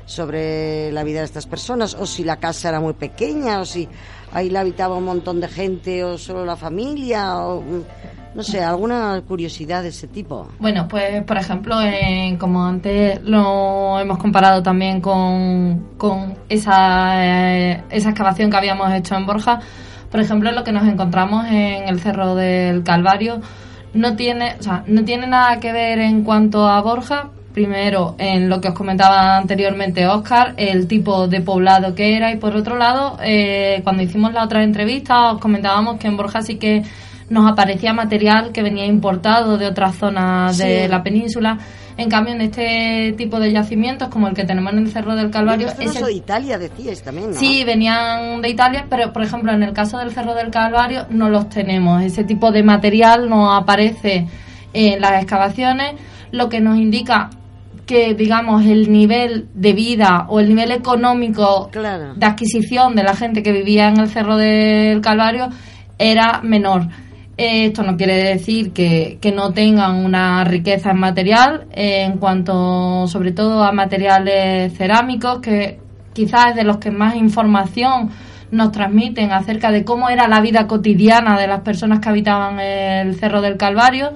sobre 0.07 0.91
la 0.91 1.03
vida 1.03 1.19
de 1.19 1.25
estas 1.25 1.45
personas? 1.45 1.93
¿O 1.93 2.07
si 2.07 2.23
la 2.23 2.37
casa 2.37 2.69
era 2.69 2.79
muy 2.79 2.93
pequeña? 2.93 3.59
¿O 3.59 3.65
si 3.65 3.87
ahí 4.33 4.49
la 4.49 4.61
habitaba 4.61 4.95
un 4.95 5.03
montón 5.03 5.39
de 5.39 5.47
gente? 5.47 6.03
¿O 6.03 6.17
solo 6.17 6.43
la 6.43 6.55
familia? 6.55 7.37
O, 7.45 7.63
no 8.33 8.43
sé, 8.43 8.63
alguna 8.63 9.21
curiosidad 9.27 9.83
de 9.83 9.89
ese 9.89 10.07
tipo. 10.07 10.47
Bueno, 10.59 10.87
pues 10.87 11.23
por 11.23 11.37
ejemplo, 11.37 11.81
eh, 11.81 12.35
como 12.39 12.65
antes 12.65 13.21
lo 13.23 13.99
hemos 13.99 14.17
comparado 14.17 14.63
también 14.63 15.01
con, 15.01 15.89
con 15.97 16.35
esa, 16.47 17.25
eh, 17.25 17.83
esa 17.89 18.09
excavación 18.09 18.49
que 18.49 18.57
habíamos 18.57 18.91
hecho 18.93 19.15
en 19.15 19.25
Borja, 19.25 19.59
por 20.11 20.21
ejemplo, 20.21 20.51
lo 20.51 20.63
que 20.63 20.71
nos 20.71 20.87
encontramos 20.87 21.45
en 21.47 21.89
el 21.89 21.99
Cerro 21.99 22.35
del 22.35 22.83
Calvario 22.83 23.41
no 23.93 24.15
tiene, 24.15 24.55
o 24.59 24.63
sea, 24.63 24.83
no 24.87 25.03
tiene 25.03 25.27
nada 25.27 25.59
que 25.59 25.73
ver 25.73 25.99
en 25.99 26.23
cuanto 26.23 26.67
a 26.67 26.79
Borja. 26.81 27.31
Primero, 27.61 28.13
en 28.19 28.49
lo 28.49 28.61
que 28.61 28.67
os 28.67 28.75
comentaba 28.75 29.35
anteriormente 29.35 30.05
Oscar, 30.05 30.53
el 30.57 30.87
tipo 30.87 31.27
de 31.27 31.41
poblado 31.41 31.95
que 31.95 32.15
era, 32.15 32.31
y 32.31 32.35
por 32.37 32.55
otro 32.55 32.77
lado, 32.77 33.17
eh, 33.23 33.81
cuando 33.83 34.03
hicimos 34.03 34.31
la 34.31 34.43
otra 34.43 34.61
entrevista, 34.61 35.31
os 35.31 35.39
comentábamos 35.41 35.97
que 35.97 36.05
en 36.05 36.17
Borja 36.17 36.43
sí 36.43 36.57
que 36.57 36.83
nos 37.31 37.51
aparecía 37.51 37.93
material 37.93 38.51
que 38.51 38.61
venía 38.61 38.85
importado 38.85 39.57
de 39.57 39.65
otras 39.65 39.95
zonas 39.95 40.55
de 40.59 40.87
la 40.87 41.01
península. 41.01 41.57
En 41.97 42.11
cambio, 42.11 42.35
en 42.35 42.41
este 42.41 43.15
tipo 43.17 43.39
de 43.39 43.51
yacimientos, 43.51 44.09
como 44.09 44.27
el 44.27 44.35
que 44.35 44.43
tenemos 44.43 44.71
en 44.73 44.77
el 44.77 44.91
Cerro 44.91 45.15
del 45.15 45.31
Calvario, 45.31 45.65
no 45.65 45.73
ese- 45.89 45.97
es 45.97 46.05
de 46.05 46.13
Italia, 46.13 46.59
decíais 46.59 47.01
también, 47.01 47.31
¿no? 47.31 47.39
Sí, 47.39 47.63
venían 47.63 48.39
de 48.39 48.49
Italia, 48.49 48.85
pero 48.87 49.11
por 49.11 49.23
ejemplo 49.23 49.51
en 49.51 49.63
el 49.63 49.73
caso 49.73 49.97
del 49.97 50.11
Cerro 50.11 50.35
del 50.35 50.51
Calvario 50.51 51.07
no 51.09 51.27
los 51.31 51.49
tenemos. 51.49 52.03
Ese 52.03 52.23
tipo 52.23 52.51
de 52.51 52.61
material 52.61 53.27
no 53.27 53.51
aparece 53.51 54.27
en 54.73 55.01
las 55.01 55.13
excavaciones, 55.23 55.95
lo 56.29 56.49
que 56.49 56.59
nos 56.59 56.77
indica 56.77 57.31
que 57.87 58.13
digamos 58.13 58.63
el 58.65 58.91
nivel 58.91 59.47
de 59.55 59.73
vida 59.73 60.27
o 60.29 60.39
el 60.39 60.49
nivel 60.49 60.71
económico 60.71 61.69
Claro. 61.71 62.13
de 62.15 62.25
adquisición 62.25 62.95
de 62.95 63.03
la 63.03 63.15
gente 63.15 63.41
que 63.41 63.51
vivía 63.51 63.87
en 63.87 63.99
el 63.99 64.09
Cerro 64.09 64.37
del 64.37 65.01
Calvario 65.01 65.47
era 65.97 66.41
menor. 66.43 66.83
Eh, 67.37 67.65
Esto 67.67 67.83
no 67.83 67.95
quiere 67.97 68.15
decir 68.17 68.73
que, 68.73 69.17
que 69.21 69.31
no 69.31 69.53
tengan 69.53 69.95
una 70.03 70.43
riqueza 70.43 70.91
en 70.91 70.99
material, 70.99 71.67
eh, 71.71 72.03
en 72.03 72.17
cuanto 72.17 73.07
sobre 73.07 73.31
todo 73.31 73.63
a 73.63 73.71
materiales 73.71 74.75
cerámicos, 74.77 75.39
que 75.39 75.79
quizás 76.13 76.47
es 76.49 76.55
de 76.55 76.63
los 76.63 76.77
que 76.77 76.91
más 76.91 77.15
información 77.15 78.09
nos 78.49 78.71
transmiten 78.71 79.31
acerca 79.31 79.71
de 79.71 79.83
cómo 79.83 80.09
era 80.09 80.27
la 80.27 80.41
vida 80.41 80.67
cotidiana 80.67 81.37
de 81.39 81.47
las 81.47 81.61
personas 81.61 81.99
que 81.99 82.09
habitaban 82.09 82.59
el 82.59 83.15
Cerro 83.15 83.41
del 83.41 83.55
Calvario, 83.57 84.11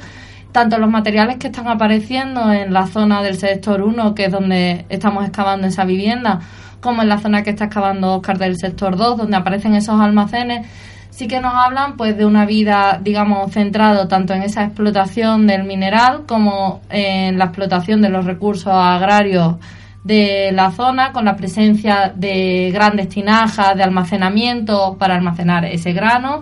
tanto 0.51 0.77
los 0.77 0.89
materiales 0.89 1.37
que 1.37 1.47
están 1.47 1.67
apareciendo 1.67 2.51
en 2.51 2.73
la 2.73 2.87
zona 2.87 3.21
del 3.21 3.37
sector 3.37 3.81
1, 3.81 4.15
que 4.15 4.25
es 4.25 4.31
donde 4.31 4.85
estamos 4.89 5.25
excavando 5.25 5.67
esa 5.67 5.85
vivienda, 5.85 6.39
como 6.79 7.01
en 7.01 7.09
la 7.09 7.19
zona 7.19 7.43
que 7.43 7.51
está 7.51 7.65
excavando 7.65 8.15
Oscar 8.15 8.37
del 8.37 8.57
sector 8.57 8.97
2, 8.97 9.17
donde 9.17 9.37
aparecen 9.37 9.75
esos 9.75 9.99
almacenes, 9.99 10.67
sí 11.09 11.27
que 11.27 11.39
nos 11.39 11.53
hablan 11.53 11.97
pues 11.97 12.17
de 12.17 12.25
una 12.25 12.45
vida, 12.45 12.99
digamos, 13.01 13.51
centrado 13.51 14.07
tanto 14.07 14.33
en 14.33 14.43
esa 14.43 14.63
explotación 14.63 15.45
del 15.47 15.63
mineral 15.63 16.23
como 16.25 16.81
en 16.89 17.37
la 17.37 17.45
explotación 17.45 18.01
de 18.01 18.09
los 18.09 18.25
recursos 18.25 18.73
agrarios 18.73 19.55
de 20.03 20.51
la 20.51 20.71
zona, 20.71 21.11
con 21.11 21.25
la 21.25 21.35
presencia 21.35 22.11
de 22.15 22.71
grandes 22.73 23.09
tinajas 23.09 23.75
de 23.75 23.83
almacenamiento 23.83 24.97
para 24.97 25.15
almacenar 25.15 25.65
ese 25.65 25.93
grano. 25.93 26.41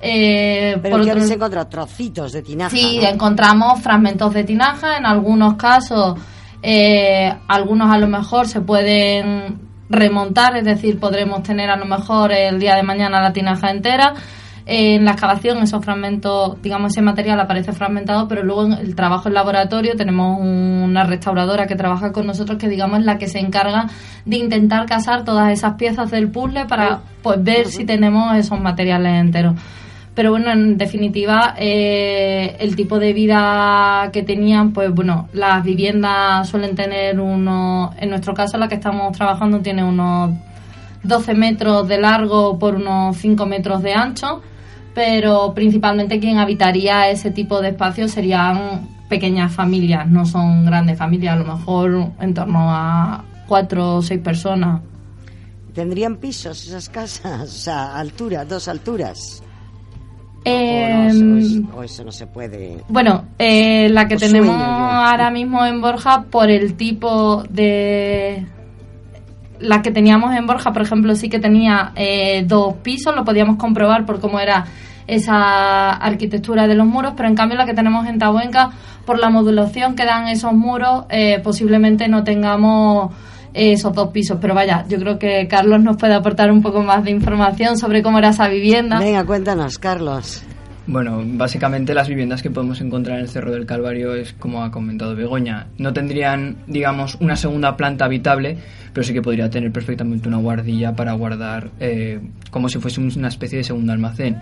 Eh, 0.00 0.78
Pero 0.82 0.96
por 0.96 1.00
otro- 1.08 1.34
encontrado 1.34 1.66
trocitos 1.66 2.32
de 2.32 2.42
tinaja. 2.42 2.70
Sí, 2.70 3.00
¿no? 3.02 3.08
encontramos 3.08 3.80
fragmentos 3.80 4.32
de 4.32 4.44
tinaja. 4.44 4.96
En 4.96 5.06
algunos 5.06 5.54
casos, 5.54 6.18
eh, 6.62 7.34
algunos 7.48 7.90
a 7.90 7.98
lo 7.98 8.06
mejor 8.08 8.46
se 8.46 8.60
pueden 8.60 9.58
remontar, 9.90 10.56
es 10.56 10.64
decir, 10.64 11.00
podremos 11.00 11.42
tener 11.42 11.70
a 11.70 11.76
lo 11.76 11.86
mejor 11.86 12.32
el 12.32 12.58
día 12.60 12.76
de 12.76 12.82
mañana 12.82 13.20
la 13.20 13.32
tinaja 13.32 13.70
entera. 13.70 14.14
En 14.70 15.06
la 15.06 15.12
excavación 15.12 15.62
esos 15.62 15.82
fragmentos, 15.82 16.60
digamos, 16.60 16.92
ese 16.92 17.00
material 17.00 17.40
aparece 17.40 17.72
fragmentado, 17.72 18.28
pero 18.28 18.42
luego 18.42 18.66
en 18.66 18.72
el 18.74 18.94
trabajo 18.94 19.28
en 19.28 19.34
laboratorio 19.34 19.96
tenemos 19.96 20.38
una 20.42 21.04
restauradora 21.04 21.66
que 21.66 21.74
trabaja 21.74 22.12
con 22.12 22.26
nosotros 22.26 22.58
que, 22.58 22.68
digamos, 22.68 22.98
es 22.98 23.06
la 23.06 23.16
que 23.16 23.28
se 23.28 23.38
encarga 23.38 23.86
de 24.26 24.36
intentar 24.36 24.84
casar 24.84 25.24
todas 25.24 25.50
esas 25.50 25.74
piezas 25.76 26.10
del 26.10 26.30
puzzle 26.30 26.66
para 26.66 27.00
pues 27.22 27.42
ver 27.42 27.68
si 27.68 27.86
tenemos 27.86 28.36
esos 28.36 28.60
materiales 28.60 29.18
enteros. 29.18 29.54
Pero 30.18 30.32
bueno, 30.32 30.50
en 30.50 30.76
definitiva, 30.76 31.54
eh, 31.56 32.56
el 32.58 32.74
tipo 32.74 32.98
de 32.98 33.12
vida 33.12 34.10
que 34.12 34.24
tenían, 34.24 34.72
pues 34.72 34.92
bueno, 34.92 35.28
las 35.32 35.62
viviendas 35.62 36.48
suelen 36.48 36.74
tener 36.74 37.20
unos, 37.20 37.94
en 38.00 38.10
nuestro 38.10 38.34
caso 38.34 38.58
la 38.58 38.66
que 38.66 38.74
estamos 38.74 39.16
trabajando 39.16 39.60
tiene 39.60 39.84
unos 39.84 40.32
12 41.04 41.34
metros 41.34 41.86
de 41.86 42.00
largo 42.00 42.58
por 42.58 42.74
unos 42.74 43.16
5 43.16 43.46
metros 43.46 43.80
de 43.80 43.94
ancho, 43.94 44.42
pero 44.92 45.54
principalmente 45.54 46.18
quien 46.18 46.38
habitaría 46.38 47.08
ese 47.10 47.30
tipo 47.30 47.60
de 47.60 47.68
espacios 47.68 48.10
serían 48.10 48.88
pequeñas 49.08 49.54
familias, 49.54 50.08
no 50.08 50.26
son 50.26 50.64
grandes 50.64 50.98
familias, 50.98 51.36
a 51.36 51.38
lo 51.38 51.56
mejor 51.56 52.10
en 52.18 52.34
torno 52.34 52.74
a 52.74 53.22
cuatro 53.46 53.98
o 53.98 54.02
seis 54.02 54.20
personas. 54.20 54.80
¿Tendrían 55.74 56.16
pisos 56.16 56.66
esas 56.66 56.88
casas? 56.88 57.40
O 57.40 57.46
sea, 57.46 57.96
altura, 57.96 58.44
dos 58.44 58.66
alturas. 58.66 59.44
O, 60.48 60.88
no, 60.88 61.10
Em, 61.10 61.34
o 61.34 61.38
es- 61.38 61.60
o 61.76 61.82
eso 61.82 62.04
no 62.04 62.12
se 62.12 62.26
puede. 62.26 62.78
Bueno, 62.88 63.24
eh, 63.38 63.88
la 63.90 64.06
que 64.08 64.14
Os 64.16 64.20
tenemos 64.20 64.48
sueño 64.54 64.64
ahora 64.64 65.30
mismo 65.30 65.64
en 65.64 65.80
Borja, 65.80 66.22
por 66.30 66.50
el 66.50 66.74
tipo 66.74 67.42
de... 67.48 68.46
La 69.60 69.82
que 69.82 69.90
teníamos 69.90 70.34
en 70.36 70.46
Borja, 70.46 70.72
por 70.72 70.82
ejemplo, 70.82 71.14
sí 71.16 71.28
que 71.28 71.40
tenía 71.40 71.92
eh, 71.96 72.44
dos 72.46 72.74
pisos, 72.76 73.14
lo 73.16 73.24
podíamos 73.24 73.56
comprobar 73.56 74.06
por 74.06 74.20
cómo 74.20 74.38
era 74.38 74.66
esa 75.08 75.90
arquitectura 75.94 76.68
de 76.68 76.74
los 76.74 76.86
muros, 76.86 77.14
pero 77.16 77.28
en 77.28 77.34
cambio 77.34 77.56
la 77.58 77.64
que 77.66 77.74
tenemos 77.74 78.06
en 78.06 78.18
Tabuenca, 78.18 78.70
por 79.04 79.18
la 79.18 79.30
modulación 79.30 79.94
que 79.96 80.04
dan 80.04 80.28
esos 80.28 80.52
muros, 80.52 81.06
eh, 81.08 81.40
posiblemente 81.42 82.08
no 82.08 82.22
tengamos 82.24 83.12
esos 83.54 83.92
dos 83.92 84.08
pisos. 84.10 84.38
Pero 84.40 84.54
vaya, 84.54 84.84
yo 84.88 84.98
creo 84.98 85.18
que 85.18 85.46
Carlos 85.48 85.82
nos 85.82 85.96
puede 85.96 86.14
aportar 86.14 86.50
un 86.50 86.62
poco 86.62 86.82
más 86.82 87.04
de 87.04 87.10
información 87.10 87.76
sobre 87.78 88.02
cómo 88.02 88.18
era 88.18 88.30
esa 88.30 88.48
vivienda. 88.48 88.98
Venga, 88.98 89.24
cuéntanos, 89.24 89.78
Carlos. 89.78 90.44
Bueno, 90.88 91.22
básicamente 91.22 91.92
las 91.92 92.08
viviendas 92.08 92.42
que 92.42 92.50
podemos 92.50 92.80
encontrar 92.80 93.18
en 93.18 93.24
el 93.24 93.28
Cerro 93.28 93.52
del 93.52 93.66
Calvario 93.66 94.14
es 94.14 94.32
como 94.32 94.64
ha 94.64 94.70
comentado 94.70 95.14
Begoña. 95.14 95.66
No 95.76 95.92
tendrían, 95.92 96.56
digamos, 96.66 97.16
una 97.20 97.36
segunda 97.36 97.76
planta 97.76 98.06
habitable, 98.06 98.56
pero 98.94 99.04
sí 99.04 99.12
que 99.12 99.20
podría 99.20 99.50
tener 99.50 99.70
perfectamente 99.70 100.28
una 100.28 100.38
guardilla 100.38 100.96
para 100.96 101.12
guardar 101.12 101.70
eh, 101.78 102.20
como 102.50 102.70
si 102.70 102.78
fuese 102.78 103.02
una 103.02 103.28
especie 103.28 103.58
de 103.58 103.64
segundo 103.64 103.92
almacén. 103.92 104.38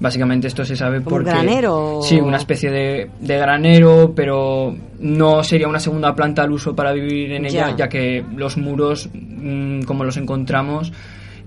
Básicamente 0.00 0.48
esto 0.48 0.64
se 0.64 0.74
sabe 0.76 1.02
¿Como 1.02 1.16
un 1.16 1.22
porque... 1.24 1.30
granero? 1.30 2.00
Sí, 2.02 2.18
una 2.18 2.38
especie 2.38 2.70
de, 2.70 3.10
de 3.20 3.36
granero, 3.36 4.12
pero 4.16 4.74
no 4.98 5.44
sería 5.44 5.68
una 5.68 5.78
segunda 5.78 6.14
planta 6.14 6.42
al 6.42 6.50
uso 6.52 6.74
para 6.74 6.92
vivir 6.92 7.32
en 7.32 7.44
ella, 7.44 7.70
Ya. 7.70 7.76
ya 7.76 7.88
que 7.88 8.24
los 8.34 8.56
muros, 8.56 9.10
mm, 9.12 9.82
como 9.82 10.04
los 10.04 10.16
encontramos, 10.16 10.90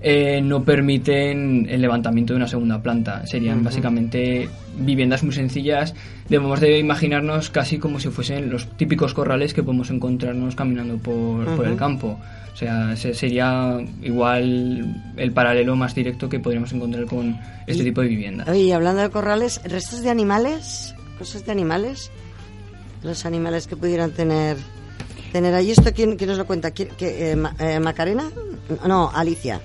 eh, 0.06 0.40
no 0.42 0.62
permiten 0.64 1.66
el 1.70 1.80
levantamiento 1.80 2.34
de 2.34 2.36
una 2.36 2.46
segunda 2.46 2.82
planta. 2.82 3.26
Serían 3.26 3.64
básicamente 3.64 4.48
viviendas 4.78 5.22
muy 5.24 5.32
sencillas. 5.32 5.94
Debemos 6.28 6.60
de 6.60 6.78
imaginarnos 6.78 7.48
casi 7.48 7.78
como 7.78 7.98
si 7.98 8.10
fuesen 8.10 8.50
los 8.50 8.68
típicos 8.76 9.14
corrales 9.14 9.54
que 9.54 9.62
podemos 9.62 9.90
encontrarnos 9.90 10.54
caminando 10.54 10.98
por, 10.98 11.46
por 11.56 11.66
el 11.66 11.76
campo. 11.76 12.18
O 12.52 12.56
sea, 12.56 12.94
se- 12.96 13.14
sería 13.14 13.78
igual 14.02 14.94
el 15.16 15.32
paralelo 15.32 15.74
más 15.74 15.94
directo 15.94 16.28
que 16.28 16.38
podríamos 16.38 16.70
encontrar 16.74 17.06
con 17.06 17.38
este 17.66 17.82
Y- 17.82 17.86
tipo 17.86 18.02
de 18.02 18.08
viviendas. 18.08 18.46
Oye, 18.48 18.60
y 18.60 18.72
hablando 18.72 19.00
de 19.00 19.08
corrales, 19.08 19.60
¿restos 19.64 20.02
de 20.02 20.10
animales? 20.10 20.94
¿Cosas 21.18 21.46
de 21.46 21.52
animales? 21.52 22.10
Los 23.02 23.24
animales 23.24 23.66
que 23.66 23.76
pudieran 23.76 24.10
tener 24.12 24.56
tener 25.32 25.52
ahí 25.54 25.70
esto. 25.72 25.92
¿Quién, 25.94 26.16
quién 26.16 26.28
nos 26.28 26.38
lo 26.38 26.46
cuenta? 26.46 26.70
¿Quién- 26.72 26.90
qué, 26.96 27.32
eh, 27.32 27.36
Ma- 27.36 27.56
eh, 27.58 27.80
¿Macarena? 27.80 28.30
No, 28.86 29.10
Alicia. 29.12 29.60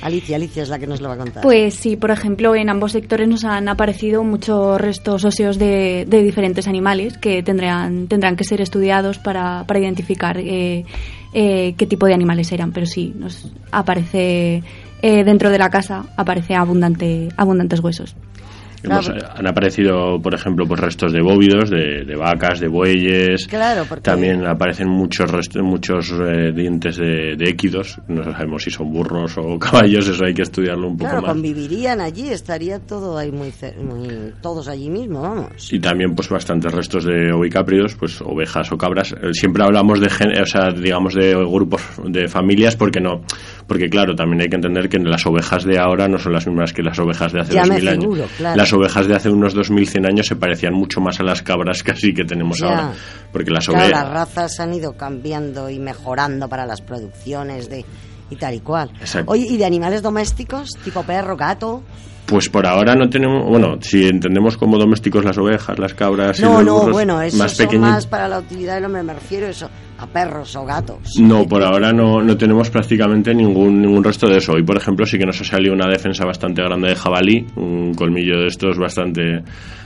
Alicia, 0.00 0.36
Alicia 0.36 0.62
es 0.62 0.68
la 0.68 0.78
que 0.78 0.86
nos 0.86 1.00
lo 1.00 1.08
va 1.08 1.14
a 1.14 1.18
contar. 1.18 1.42
Pues 1.42 1.74
sí, 1.74 1.96
por 1.96 2.10
ejemplo, 2.10 2.54
en 2.54 2.68
ambos 2.68 2.92
sectores 2.92 3.28
nos 3.28 3.44
han 3.44 3.68
aparecido 3.68 4.24
muchos 4.24 4.80
restos 4.80 5.24
óseos 5.24 5.58
de, 5.58 6.04
de 6.08 6.22
diferentes 6.22 6.66
animales 6.66 7.18
que 7.18 7.42
tendrán, 7.42 8.08
tendrán 8.08 8.36
que 8.36 8.44
ser 8.44 8.60
estudiados 8.60 9.18
para, 9.18 9.64
para 9.66 9.80
identificar 9.80 10.38
eh, 10.38 10.84
eh, 11.32 11.74
qué 11.76 11.86
tipo 11.86 12.06
de 12.06 12.14
animales 12.14 12.50
eran. 12.52 12.72
Pero 12.72 12.86
sí, 12.86 13.12
nos 13.16 13.52
aparece 13.70 14.62
eh, 15.02 15.24
dentro 15.24 15.50
de 15.50 15.58
la 15.58 15.68
casa 15.68 16.06
aparece 16.16 16.54
abundante, 16.54 17.28
abundantes 17.36 17.80
huesos. 17.80 18.14
Hemos- 18.82 19.08
Claro. 19.08 19.28
han 19.36 19.46
aparecido, 19.46 20.20
por 20.20 20.34
ejemplo, 20.34 20.66
pues 20.66 20.80
restos 20.80 21.12
de 21.12 21.20
bóvidos, 21.22 21.70
de, 21.70 22.04
de 22.04 22.16
vacas, 22.16 22.60
de 22.60 22.68
bueyes. 22.68 23.46
Claro, 23.46 23.84
porque- 23.88 24.02
También 24.02 24.44
aparecen 24.46 24.88
muchos 24.88 25.30
restos, 25.30 25.62
muchos 25.62 26.12
eh, 26.12 26.52
dientes 26.52 26.96
de, 26.96 27.36
de 27.36 27.48
équidos. 27.50 27.98
No 28.08 28.24
sabemos 28.24 28.62
si 28.64 28.70
son 28.70 28.92
burros 28.92 29.36
o 29.38 29.58
caballos, 29.58 30.08
eso 30.08 30.24
hay 30.24 30.34
que 30.34 30.42
estudiarlo 30.42 30.88
un 30.88 30.96
poco 30.96 31.10
Claro, 31.10 31.22
más. 31.26 31.32
convivirían 31.32 32.00
allí, 32.00 32.28
estaría 32.28 32.78
todo 32.80 33.16
ahí 33.18 33.30
muy, 33.30 33.52
todos 34.40 34.68
allí 34.68 34.90
mismo, 34.90 35.22
vamos. 35.22 35.72
Y 35.72 35.78
también 35.80 36.14
pues 36.14 36.28
bastantes 36.28 36.72
restos 36.72 37.04
de 37.04 37.32
ovicápridos, 37.32 37.94
pues 37.94 38.20
ovejas 38.20 38.70
o 38.72 38.76
cabras. 38.78 39.12
Eh, 39.12 39.32
Siempre 39.32 39.62
hablamos 39.64 40.00
de, 40.00 40.08
gen- 40.10 40.40
o 40.40 40.46
sea, 40.46 40.70
digamos 40.72 41.14
de 41.14 41.34
grupos 41.34 41.82
de 42.04 42.28
familias 42.28 42.76
porque 42.76 43.00
no, 43.00 43.22
porque 43.72 43.88
claro, 43.88 44.14
también 44.14 44.42
hay 44.42 44.48
que 44.50 44.56
entender 44.56 44.86
que 44.90 44.98
las 44.98 45.24
ovejas 45.24 45.64
de 45.64 45.78
ahora 45.78 46.06
no 46.06 46.18
son 46.18 46.34
las 46.34 46.46
mismas 46.46 46.74
que 46.74 46.82
las 46.82 46.98
ovejas 46.98 47.32
de 47.32 47.40
hace 47.40 47.54
me 47.54 47.60
2000 47.60 47.88
años. 47.88 48.30
claro. 48.36 48.56
Las 48.58 48.70
ovejas 48.74 49.06
de 49.06 49.14
hace 49.16 49.30
unos 49.30 49.54
2100 49.54 50.04
años 50.04 50.26
se 50.26 50.36
parecían 50.36 50.74
mucho 50.74 51.00
más 51.00 51.18
a 51.20 51.22
las 51.22 51.40
cabras 51.40 51.82
casi 51.82 52.12
que 52.12 52.22
tenemos 52.24 52.58
Ya. 52.58 52.66
ahora, 52.68 52.92
porque 53.32 53.50
las 53.50 53.64
Claro, 53.66 53.82
ovejas 53.86 54.02
las 54.04 54.12
razas 54.12 54.60
han 54.60 54.74
ido 54.74 54.92
cambiando 54.94 55.70
y 55.70 55.78
mejorando 55.78 56.50
para 56.50 56.66
las 56.66 56.82
producciones 56.82 57.70
de 57.70 57.86
y 58.28 58.36
tal 58.36 58.54
y 58.54 58.60
cual. 58.60 58.90
Exacto. 59.00 59.32
Oye, 59.32 59.46
¿y 59.48 59.56
de 59.56 59.64
animales 59.64 60.02
domésticos? 60.02 60.68
Tipo 60.84 61.02
perro, 61.04 61.34
gato. 61.34 61.82
Pues 62.26 62.48
por 62.50 62.66
ahora 62.66 62.94
no 62.94 63.08
tenemos, 63.10 63.48
bueno, 63.48 63.78
si 63.80 64.06
entendemos 64.06 64.56
como 64.58 64.78
domésticos 64.78 65.24
las 65.24 65.36
ovejas, 65.38 65.78
las 65.78 65.94
cabras 65.94 66.38
y 66.38 66.42
No, 66.42 66.58
los 66.58 66.64
no, 66.64 66.74
burros 66.80 66.92
bueno, 66.92 67.20
eso 67.22 67.36
más 67.38 67.52
son 67.56 67.80
más 67.80 68.06
para 68.06 68.28
la 68.28 68.38
utilidad 68.38 68.74
del 68.76 68.84
hombre, 68.84 69.02
me 69.02 69.14
refiero 69.14 69.48
eso, 69.48 69.68
a 70.02 70.06
perros 70.06 70.54
o 70.56 70.64
gatos. 70.64 71.16
No, 71.20 71.46
por 71.46 71.62
ahora 71.62 71.92
no, 71.92 72.20
no 72.22 72.36
tenemos 72.36 72.68
prácticamente 72.70 73.34
ningún, 73.34 73.80
ningún 73.80 74.02
resto 74.02 74.28
de 74.28 74.38
eso. 74.38 74.52
Hoy, 74.52 74.62
por 74.64 74.76
ejemplo, 74.76 75.06
sí 75.06 75.18
que 75.18 75.24
nos 75.26 75.40
ha 75.40 75.44
salido 75.44 75.72
una 75.74 75.88
defensa 75.88 76.24
bastante 76.24 76.62
grande 76.62 76.88
de 76.88 76.94
jabalí, 76.96 77.46
un 77.56 77.94
colmillo 77.94 78.40
de 78.40 78.46
estos 78.48 78.78
bastante 78.78 79.42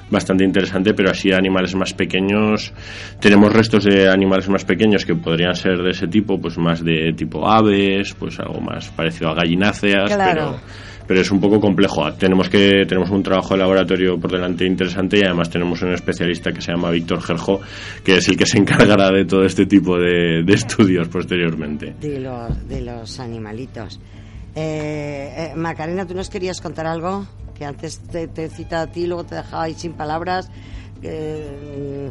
bastante 0.08 0.44
interesante, 0.44 0.94
pero 0.94 1.10
así 1.10 1.32
animales 1.32 1.74
más 1.74 1.92
pequeños, 1.92 2.72
tenemos 3.18 3.52
restos 3.52 3.82
de 3.82 4.08
animales 4.08 4.48
más 4.48 4.64
pequeños 4.64 5.04
que 5.04 5.16
podrían 5.16 5.56
ser 5.56 5.78
de 5.82 5.90
ese 5.90 6.06
tipo, 6.06 6.40
pues 6.40 6.56
más 6.58 6.84
de 6.84 7.12
tipo 7.16 7.48
aves, 7.48 8.14
pues 8.16 8.38
algo 8.38 8.60
más 8.60 8.88
parecido 8.90 9.30
a 9.30 9.34
gallináceas, 9.34 10.14
Claro. 10.14 10.32
pero 10.32 10.60
pero 11.06 11.20
es 11.20 11.30
un 11.30 11.40
poco 11.40 11.60
complejo. 11.60 12.12
Tenemos 12.14 12.48
que 12.48 12.84
tenemos 12.86 13.10
un 13.10 13.22
trabajo 13.22 13.54
de 13.54 13.60
laboratorio 13.60 14.18
por 14.18 14.30
delante 14.30 14.66
interesante 14.66 15.18
y 15.18 15.22
además 15.22 15.50
tenemos 15.50 15.80
un 15.82 15.92
especialista 15.92 16.52
que 16.52 16.60
se 16.60 16.72
llama 16.72 16.90
Víctor 16.90 17.22
Gerjo, 17.22 17.60
que 18.04 18.16
es 18.16 18.28
el 18.28 18.36
que 18.36 18.46
se 18.46 18.58
encargará 18.58 19.10
de 19.10 19.24
todo 19.24 19.44
este 19.44 19.66
tipo 19.66 19.98
de, 19.98 20.42
de 20.44 20.54
estudios 20.54 21.08
posteriormente. 21.08 21.94
De 22.00 22.20
los, 22.20 22.68
de 22.68 22.80
los 22.80 23.20
animalitos. 23.20 24.00
Eh, 24.54 25.50
eh, 25.52 25.52
Macarena, 25.54 26.06
¿tú 26.06 26.14
nos 26.14 26.30
querías 26.30 26.60
contar 26.60 26.86
algo? 26.86 27.26
Que 27.56 27.64
antes 27.64 28.00
te, 28.00 28.28
te 28.28 28.48
cita 28.48 28.82
a 28.82 28.86
ti, 28.86 29.06
luego 29.06 29.24
te 29.24 29.34
dejaba 29.34 29.64
ahí 29.64 29.74
sin 29.74 29.92
palabras. 29.92 30.50
Eh, 31.02 32.10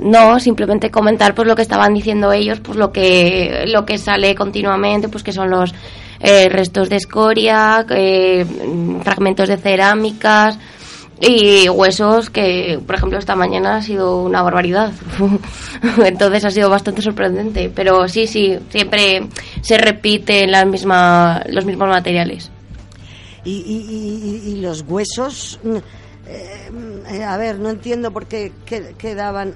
No, 0.00 0.40
simplemente 0.40 0.90
comentar 0.90 1.34
pues 1.34 1.46
lo 1.46 1.54
que 1.54 1.62
estaban 1.62 1.94
diciendo 1.94 2.32
ellos, 2.32 2.60
pues 2.60 2.76
lo 2.76 2.90
que 2.92 3.64
lo 3.66 3.84
que 3.84 3.98
sale 3.98 4.34
continuamente, 4.34 5.08
pues 5.08 5.22
que 5.22 5.32
son 5.32 5.50
los 5.50 5.72
eh, 6.20 6.48
restos 6.48 6.88
de 6.88 6.96
escoria, 6.96 7.84
eh, 7.90 8.44
mm, 8.44 9.00
fragmentos 9.00 9.48
de 9.48 9.56
cerámicas 9.58 10.58
y 11.20 11.68
huesos 11.68 12.30
que, 12.30 12.80
por 12.84 12.96
ejemplo, 12.96 13.18
esta 13.18 13.36
mañana 13.36 13.76
ha 13.76 13.82
sido 13.82 14.22
una 14.24 14.42
barbaridad. 14.42 14.92
Entonces 16.04 16.44
ha 16.44 16.50
sido 16.50 16.68
bastante 16.70 17.00
sorprendente, 17.02 17.70
pero 17.72 18.08
sí, 18.08 18.26
sí, 18.26 18.58
siempre 18.70 19.26
se 19.60 19.78
repiten 19.78 20.50
las 20.50 20.66
misma, 20.66 21.42
los 21.48 21.64
mismos 21.64 21.88
materiales. 21.88 22.50
y, 23.44 23.50
y- 23.52 24.48
y- 24.48 24.52
y 24.52 24.60
los 24.60 24.82
huesos. 24.86 25.60
Eh, 26.26 26.70
eh, 27.10 27.24
a 27.24 27.36
ver, 27.36 27.58
no 27.58 27.70
entiendo 27.70 28.12
por 28.12 28.26
qué 28.26 28.52
que- 28.64 28.94
quedaban. 28.98 29.54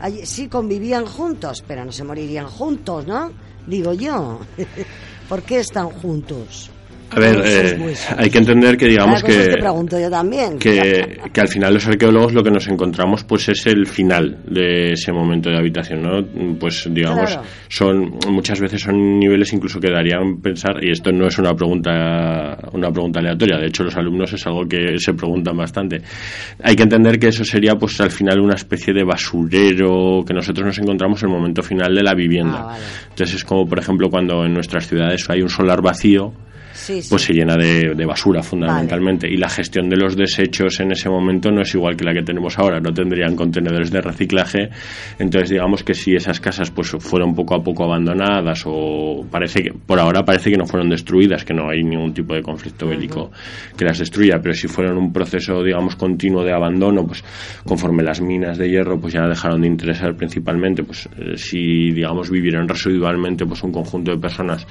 allí- 0.00 0.26
sí, 0.26 0.48
convivían 0.48 1.06
juntos, 1.06 1.62
pero 1.66 1.84
no 1.84 1.92
se 1.92 2.04
morirían 2.04 2.46
juntos, 2.46 3.06
¿no? 3.06 3.30
Digo 3.66 3.92
yo. 3.94 4.40
¿Por 5.28 5.42
qué 5.42 5.60
están 5.60 5.90
juntos? 5.90 6.70
A 7.10 7.20
ver, 7.20 7.42
eh, 7.44 7.94
hay 8.16 8.28
que 8.30 8.38
entender 8.38 8.76
que 8.76 8.86
digamos 8.86 9.22
cosa 9.22 9.32
que 9.32 9.46
te 9.48 9.56
pregunto 9.58 9.98
yo 10.00 10.10
también. 10.10 10.58
que, 10.58 11.20
que 11.32 11.40
al 11.40 11.48
final 11.48 11.74
los 11.74 11.86
arqueólogos 11.86 12.32
lo 12.32 12.42
que 12.42 12.50
nos 12.50 12.66
encontramos 12.68 13.22
pues 13.24 13.48
es 13.48 13.66
el 13.66 13.86
final 13.86 14.38
de 14.48 14.92
ese 14.92 15.12
momento 15.12 15.48
de 15.48 15.56
habitación, 15.58 16.02
¿no? 16.02 16.24
Pues 16.58 16.88
digamos, 16.90 17.30
Claro. 17.30 17.42
son 17.68 18.18
muchas 18.30 18.58
veces 18.60 18.80
son 18.82 19.18
niveles 19.18 19.52
incluso 19.52 19.78
que 19.78 19.90
darían 19.92 20.40
pensar 20.42 20.82
y 20.82 20.90
esto 20.90 21.12
no 21.12 21.26
es 21.28 21.38
una 21.38 21.54
pregunta 21.54 22.58
una 22.72 22.90
pregunta 22.90 23.20
aleatoria, 23.20 23.58
de 23.58 23.66
hecho 23.66 23.84
los 23.84 23.96
alumnos 23.96 24.32
es 24.32 24.44
algo 24.46 24.62
que 24.68 24.98
se 24.98 25.14
preguntan 25.14 25.56
bastante. 25.56 26.00
Hay 26.62 26.74
que 26.74 26.82
entender 26.82 27.18
que 27.18 27.28
eso 27.28 27.44
sería 27.44 27.74
pues 27.76 28.00
al 28.00 28.10
final 28.10 28.40
una 28.40 28.54
especie 28.54 28.92
de 28.92 29.04
basurero 29.04 30.24
que 30.26 30.34
nosotros 30.34 30.66
nos 30.66 30.78
encontramos 30.78 31.22
en 31.22 31.28
el 31.30 31.34
momento 31.36 31.62
final 31.62 31.94
de 31.94 32.02
la 32.02 32.14
vivienda. 32.14 32.58
Ah, 32.62 32.66
vale. 32.66 32.84
Entonces 33.10 33.36
es 33.36 33.44
como 33.44 33.66
por 33.68 33.78
ejemplo 33.78 34.08
cuando 34.10 34.44
en 34.44 34.52
nuestras 34.52 34.88
ciudades 34.88 35.28
hay 35.30 35.42
un 35.42 35.48
solar 35.48 35.80
vacío 35.82 36.32
Sí, 36.84 37.02
sí. 37.02 37.08
pues 37.10 37.22
se 37.22 37.32
llena 37.32 37.56
de, 37.56 37.94
de 37.94 38.06
basura 38.06 38.42
fundamentalmente. 38.42 39.28
Y 39.28 39.36
la 39.36 39.48
gestión 39.48 39.88
de 39.88 39.96
los 39.96 40.16
desechos 40.16 40.80
en 40.80 40.92
ese 40.92 41.08
momento 41.08 41.50
no 41.50 41.62
es 41.62 41.74
igual 41.74 41.96
que 41.96 42.04
la 42.04 42.12
que 42.12 42.22
tenemos 42.22 42.58
ahora. 42.58 42.80
No 42.80 42.92
tendrían 42.92 43.36
contenedores 43.36 43.90
de 43.90 44.00
reciclaje. 44.00 44.68
Entonces 45.18 45.50
digamos 45.50 45.82
que 45.82 45.94
si 45.94 46.14
esas 46.14 46.40
casas 46.40 46.70
pues 46.70 46.90
fueron 46.98 47.34
poco 47.34 47.54
a 47.54 47.62
poco 47.62 47.84
abandonadas 47.84 48.62
o 48.66 49.24
parece 49.30 49.62
que 49.62 49.72
por 49.72 49.98
ahora 49.98 50.24
parece 50.24 50.50
que 50.50 50.56
no 50.56 50.66
fueron 50.66 50.90
destruidas 50.90 51.44
que 51.44 51.54
no 51.54 51.70
hay 51.70 51.82
ningún 51.82 52.12
tipo 52.12 52.34
de 52.34 52.42
conflicto 52.42 52.86
bélico 52.86 53.30
que 53.76 53.84
las 53.84 53.98
destruya 53.98 54.40
pero 54.42 54.54
si 54.54 54.68
fueron 54.68 54.98
un 54.98 55.12
proceso 55.12 55.62
digamos 55.62 55.96
continuo 55.96 56.44
de 56.44 56.52
abandono 56.52 57.06
pues 57.06 57.24
conforme 57.64 58.02
las 58.02 58.20
minas 58.20 58.58
de 58.58 58.68
hierro 58.68 59.00
pues 59.00 59.14
ya 59.14 59.26
dejaron 59.26 59.62
de 59.62 59.68
interesar 59.68 60.14
principalmente 60.16 60.82
pues 60.82 61.08
eh, 61.18 61.36
si 61.36 61.92
digamos 61.92 62.30
vivieron 62.30 62.68
residualmente 62.68 63.46
pues 63.46 63.62
un 63.62 63.72
conjunto 63.72 64.10
de 64.10 64.18
personas 64.18 64.66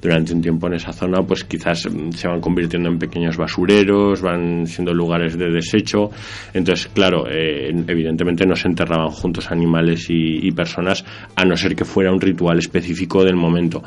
durante 0.00 0.32
un 0.32 0.40
tiempo 0.40 0.66
en 0.68 0.74
esa 0.74 0.92
zona 0.92 1.22
pues 1.22 1.44
quizás 1.44 1.57
mm, 1.64 2.12
se 2.12 2.28
van 2.28 2.40
convirtiendo 2.40 2.88
en 2.88 2.98
pequeños 2.98 3.36
basureros 3.36 4.22
van 4.22 4.66
siendo 4.66 4.92
lugares 4.92 5.36
de 5.36 5.50
desecho. 5.50 6.10
Entonces 6.52 6.88
claro 6.88 7.26
eh, 7.30 7.70
evidentemente 7.86 8.46
no 8.46 8.56
se 8.56 8.68
enterraban 8.68 9.10
juntos 9.10 9.50
animales 9.50 10.08
y, 10.10 10.46
y 10.46 10.50
personas 10.52 11.04
a 11.36 11.44
no 11.44 11.56
ser 11.56 11.74
que 11.74 11.84
fuera 11.84 12.12
un 12.12 12.20
ritual 12.20 12.58
específico 12.58 13.24
del 13.24 13.36
momento 13.36 13.82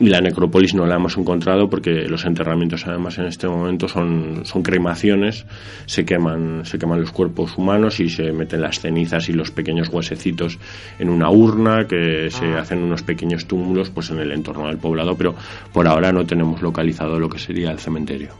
y 0.00 0.08
la 0.08 0.20
necrópolis 0.20 0.74
no 0.74 0.86
la 0.86 0.96
hemos 0.96 1.16
encontrado 1.16 1.70
porque 1.70 2.08
los 2.08 2.24
enterramientos 2.24 2.86
además 2.86 3.18
en 3.18 3.26
este 3.26 3.46
momento 3.46 3.86
son, 3.86 4.42
son 4.44 4.62
cremaciones, 4.62 5.46
se 5.86 6.04
queman, 6.04 6.64
se 6.64 6.78
queman 6.78 7.00
los 7.00 7.12
cuerpos 7.12 7.56
humanos 7.56 8.00
y 8.00 8.08
se 8.08 8.32
meten 8.32 8.60
las 8.60 8.80
cenizas 8.80 9.28
y 9.28 9.32
los 9.32 9.52
pequeños 9.52 9.88
huesecitos 9.88 10.58
en 10.98 11.10
una 11.10 11.30
urna 11.30 11.86
que 11.86 12.28
se 12.30 12.54
hacen 12.54 12.82
unos 12.82 13.02
pequeños 13.02 13.46
túmulos 13.46 13.90
pues 13.90 14.10
en 14.10 14.18
el 14.18 14.32
entorno 14.32 14.66
del 14.66 14.78
poblado, 14.78 15.16
pero 15.16 15.36
por 15.72 15.86
ahora 15.86 16.12
no 16.12 16.26
tenemos 16.26 16.60
localizado 16.60 17.20
lo 17.20 17.28
que 17.28 17.38
sería 17.38 17.70
el 17.70 17.78
cementerio. 17.78 18.30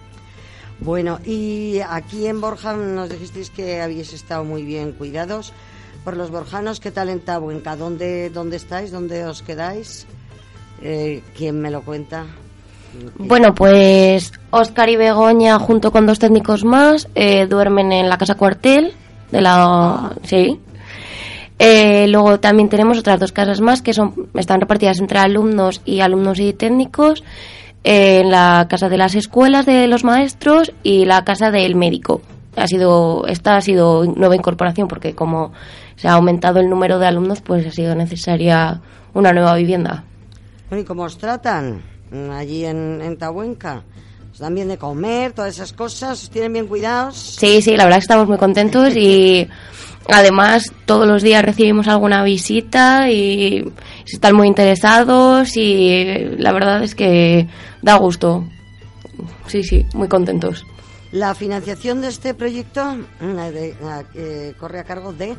Bueno, 0.80 1.20
y 1.24 1.78
aquí 1.88 2.26
en 2.26 2.40
Borja 2.40 2.74
nos 2.76 3.08
dijisteis 3.08 3.50
que 3.50 3.80
habéis 3.80 4.12
estado 4.12 4.42
muy 4.42 4.64
bien 4.64 4.90
cuidados 4.90 5.52
por 6.02 6.16
los 6.16 6.30
borjanos. 6.30 6.80
¿Qué 6.80 6.90
tal 6.90 7.10
en 7.10 7.20
Tabuenca? 7.20 7.76
¿Dónde, 7.76 8.28
dónde 8.30 8.56
estáis? 8.56 8.90
¿Dónde 8.90 9.24
os 9.24 9.42
quedáis? 9.42 10.06
Eh, 10.82 11.22
¿Quién 11.36 11.60
me 11.60 11.70
lo 11.70 11.82
cuenta? 11.82 12.24
Bueno, 13.18 13.54
pues 13.54 14.32
Oscar 14.50 14.88
y 14.88 14.96
Begoña, 14.96 15.58
junto 15.58 15.90
con 15.90 16.06
dos 16.06 16.18
técnicos 16.18 16.64
más, 16.64 17.08
eh, 17.14 17.46
duermen 17.46 17.92
en 17.92 18.08
la 18.08 18.18
casa 18.18 18.36
cuartel 18.36 18.92
de 19.32 19.40
la. 19.40 20.12
Sí. 20.22 20.60
Eh, 21.58 22.06
luego 22.08 22.40
también 22.40 22.68
tenemos 22.68 22.98
otras 22.98 23.20
dos 23.20 23.32
casas 23.32 23.60
más 23.60 23.80
que 23.80 23.94
son 23.94 24.28
están 24.34 24.60
repartidas 24.60 24.98
entre 24.98 25.18
alumnos 25.18 25.80
y 25.84 26.00
alumnos 26.00 26.38
y 26.40 26.52
técnicos. 26.52 27.22
eh, 27.84 28.20
en 28.20 28.30
la 28.30 28.66
casa 28.68 28.88
de 28.88 28.96
las 28.96 29.14
escuelas 29.14 29.66
de 29.66 29.86
los 29.88 30.04
maestros 30.04 30.72
y 30.82 31.04
la 31.04 31.24
casa 31.24 31.50
del 31.50 31.76
médico. 31.76 32.22
Ha 32.56 32.66
sido 32.66 33.26
esta 33.26 33.56
ha 33.56 33.60
sido 33.60 34.04
nueva 34.06 34.36
incorporación 34.36 34.88
porque 34.88 35.14
como 35.14 35.52
se 35.96 36.08
ha 36.08 36.14
aumentado 36.14 36.60
el 36.60 36.70
número 36.70 36.98
de 36.98 37.06
alumnos, 37.06 37.40
pues 37.42 37.66
ha 37.66 37.70
sido 37.70 37.94
necesaria 37.94 38.80
una 39.12 39.32
nueva 39.32 39.54
vivienda. 39.54 40.04
Bueno, 40.68 40.82
¿y 40.82 40.84
cómo 40.84 41.04
os 41.04 41.18
tratan 41.18 41.82
mm, 42.10 42.30
allí 42.30 42.64
en, 42.64 43.00
en 43.02 43.16
Tabuenca? 43.16 43.82
¿Os 44.34 44.40
dan 44.40 44.54
bien 44.54 44.66
de 44.66 44.78
comer, 44.78 45.32
todas 45.32 45.54
esas 45.54 45.72
cosas? 45.72 46.24
¿Os 46.24 46.30
tienen 46.30 46.52
bien 46.52 46.66
cuidados? 46.66 47.16
Sí, 47.16 47.62
sí, 47.62 47.76
la 47.76 47.84
verdad 47.84 47.98
que 47.98 48.02
estamos 48.02 48.26
muy 48.26 48.36
contentos 48.36 48.96
y 48.96 49.48
además 50.08 50.72
todos 50.86 51.06
los 51.06 51.22
días 51.22 51.44
recibimos 51.44 51.86
alguna 51.86 52.24
visita 52.24 53.08
y, 53.10 53.72
están 54.06 54.34
muy 54.34 54.48
interesados 54.48 55.56
y 55.56 56.34
la 56.36 56.52
verdad 56.52 56.82
es 56.82 56.96
que 56.96 57.46
da 57.80 57.96
gusto. 57.96 58.44
Sí, 59.46 59.62
sí, 59.62 59.86
muy 59.94 60.08
contentos. 60.08 60.64
La 61.12 61.34
financiación 61.36 62.00
de 62.00 62.08
este 62.08 62.34
proyecto 62.34 62.96
eh, 63.22 64.54
corre 64.58 64.80
a 64.80 64.84
cargo 64.84 65.12
de... 65.12 65.36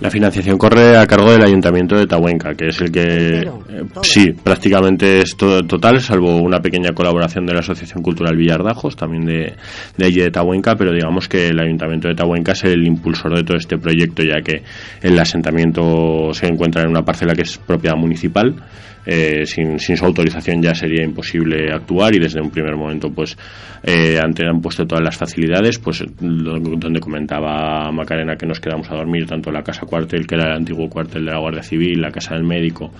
La 0.00 0.10
financiación 0.10 0.58
corre 0.58 0.96
a 0.96 1.06
cargo 1.06 1.30
del 1.30 1.44
Ayuntamiento 1.44 1.96
de 1.96 2.06
Tahuenca, 2.06 2.54
que 2.54 2.68
es 2.68 2.80
el 2.80 2.90
que... 2.90 3.40
Eh, 3.40 3.84
sí, 4.02 4.32
prácticamente 4.32 5.20
es 5.20 5.36
todo 5.36 5.62
total, 5.62 6.00
salvo 6.00 6.38
una 6.38 6.60
pequeña 6.60 6.92
colaboración 6.92 7.46
de 7.46 7.54
la 7.54 7.60
Asociación 7.60 8.02
Cultural 8.02 8.36
Villardajos, 8.36 8.96
también 8.96 9.24
de, 9.24 9.54
de 9.96 10.06
allí 10.06 10.20
de 10.20 10.30
Tahuenca, 10.30 10.74
pero 10.76 10.92
digamos 10.92 11.28
que 11.28 11.48
el 11.48 11.60
Ayuntamiento 11.60 12.08
de 12.08 12.14
Tahuenca 12.14 12.52
es 12.52 12.64
el 12.64 12.84
impulsor 12.84 13.36
de 13.36 13.44
todo 13.44 13.56
este 13.56 13.78
proyecto, 13.78 14.22
ya 14.22 14.40
que 14.42 14.62
el 15.02 15.18
asentamiento 15.18 16.32
se 16.32 16.46
encuentra 16.46 16.82
en 16.82 16.88
una 16.88 17.02
parcela 17.02 17.34
que 17.34 17.42
es 17.42 17.58
propiedad 17.58 17.96
municipal 17.96 18.56
eh, 19.04 19.44
sin, 19.46 19.78
sin, 19.78 19.96
su 19.96 20.04
autorización 20.04 20.62
ya 20.62 20.74
sería 20.74 21.04
imposible 21.04 21.72
actuar 21.72 22.14
y 22.14 22.20
desde 22.20 22.40
un 22.40 22.50
primer 22.50 22.76
momento 22.76 23.10
pues 23.10 23.36
eh, 23.82 24.18
han 24.22 24.60
puesto 24.60 24.86
todas 24.86 25.02
las 25.02 25.16
facilidades 25.16 25.78
pues 25.78 26.04
donde 26.20 27.00
comentaba 27.00 27.90
Macarena 27.90 28.36
que 28.36 28.46
nos 28.46 28.60
quedamos 28.60 28.88
a 28.90 28.94
dormir 28.94 29.26
tanto 29.26 29.50
la 29.50 29.62
casa 29.62 29.86
cuartel 29.86 30.26
que 30.26 30.36
era 30.36 30.46
el 30.46 30.56
antiguo 30.58 30.88
cuartel 30.88 31.24
de 31.24 31.32
la 31.32 31.38
Guardia 31.38 31.62
Civil 31.62 32.00
la 32.00 32.12
casa 32.12 32.34
del 32.34 32.44
médico 32.44 32.92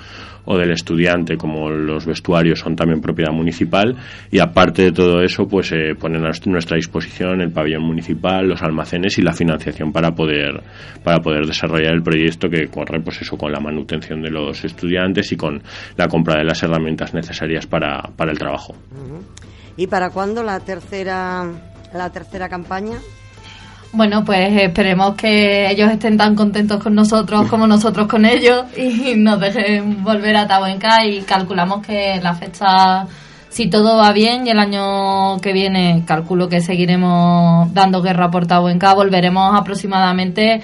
o 0.45 0.59
del 0.59 0.73
estudiante 0.73 1.37
como 1.37 1.71
los 1.71 2.05
vestuarios 2.05 2.59
son 2.59 2.75
también 2.75 3.01
propiedad 3.01 3.33
municipal 3.33 3.97
y 4.31 4.41
aparte 4.41 4.83
de 4.83 4.93
todo 4.93 5.23
eso 5.23 5.47
pues 5.47 5.71
eh, 5.73 5.95
ponen 5.99 6.25
a 6.25 6.31
nuestra 6.47 6.77
disposición 6.77 7.41
el 7.41 7.53
pabellón 7.53 7.85
municipal 7.85 8.49
los 8.49 8.63
almacenes 8.63 9.19
y 9.19 9.23
la 9.23 9.33
financiación 9.33 9.93
para 9.93 10.11
poder 10.13 10.63
para 11.05 11.19
poder 11.19 11.47
desarrollar 11.47 11.95
el 11.95 12.03
proyecto 12.03 12.49
que 12.49 12.67
corre 12.67 13.01
pues 13.01 13.23
eso 13.23 13.37
con 13.37 13.53
la 13.53 13.61
manutención 13.61 14.21
de 14.21 14.31
los 14.31 14.65
estudiantes 14.65 15.31
y 15.33 15.37
con 15.37 15.63
la 15.97 16.09
compra 16.09 16.37
de 16.39 16.45
las 16.45 16.63
herramientas 16.63 17.15
necesarias 17.15 17.67
para, 17.67 18.03
para 18.17 18.33
el 18.33 18.39
trabajo. 18.39 18.75
¿Y 19.77 19.87
para 19.87 20.11
cuándo 20.11 20.43
la 20.43 20.61
tercera, 20.61 21.47
la 21.93 22.11
tercera 22.11 22.49
campaña? 22.49 22.99
Bueno, 23.95 24.25
pues 24.25 24.51
esperemos 24.59 25.17
que 25.17 25.71
ellos 25.71 25.91
estén 25.91 26.17
tan 26.17 26.35
contentos 26.35 26.83
con 26.83 26.95
nosotros 26.95 27.47
como 27.49 27.67
nosotros 27.67 28.09
con 28.09 28.25
ellos 28.25 28.65
y 28.75 29.15
nos 29.17 29.39
dejen 29.39 30.03
volver 30.03 30.35
a 30.37 30.47
Tabuenca 30.47 31.05
y 31.05 31.21
calculamos 31.23 31.87
que 31.87 32.19
la 32.23 32.35
fecha, 32.35 33.07
si 33.51 33.69
todo 33.69 33.99
va 33.99 34.13
bien 34.13 34.47
y 34.47 34.51
el 34.51 34.59
año 34.59 35.39
que 35.43 35.53
viene 35.53 36.05
calculo 36.07 36.49
que 36.49 36.63
seguiremos 36.63 37.73
dando 37.75 38.01
guerra 38.01 38.31
por 38.31 38.47
Tabuenca, 38.47 38.95
volveremos 38.95 39.55
aproximadamente 39.55 40.63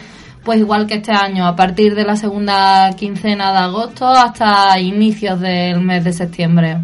pues 0.48 0.60
igual 0.60 0.86
que 0.86 0.94
este 0.94 1.12
año, 1.12 1.46
a 1.46 1.54
partir 1.54 1.94
de 1.94 2.04
la 2.04 2.16
segunda 2.16 2.90
quincena 2.96 3.52
de 3.52 3.58
agosto 3.58 4.08
hasta 4.08 4.80
inicios 4.80 5.38
del 5.40 5.82
mes 5.82 6.02
de 6.04 6.12
septiembre. 6.14 6.78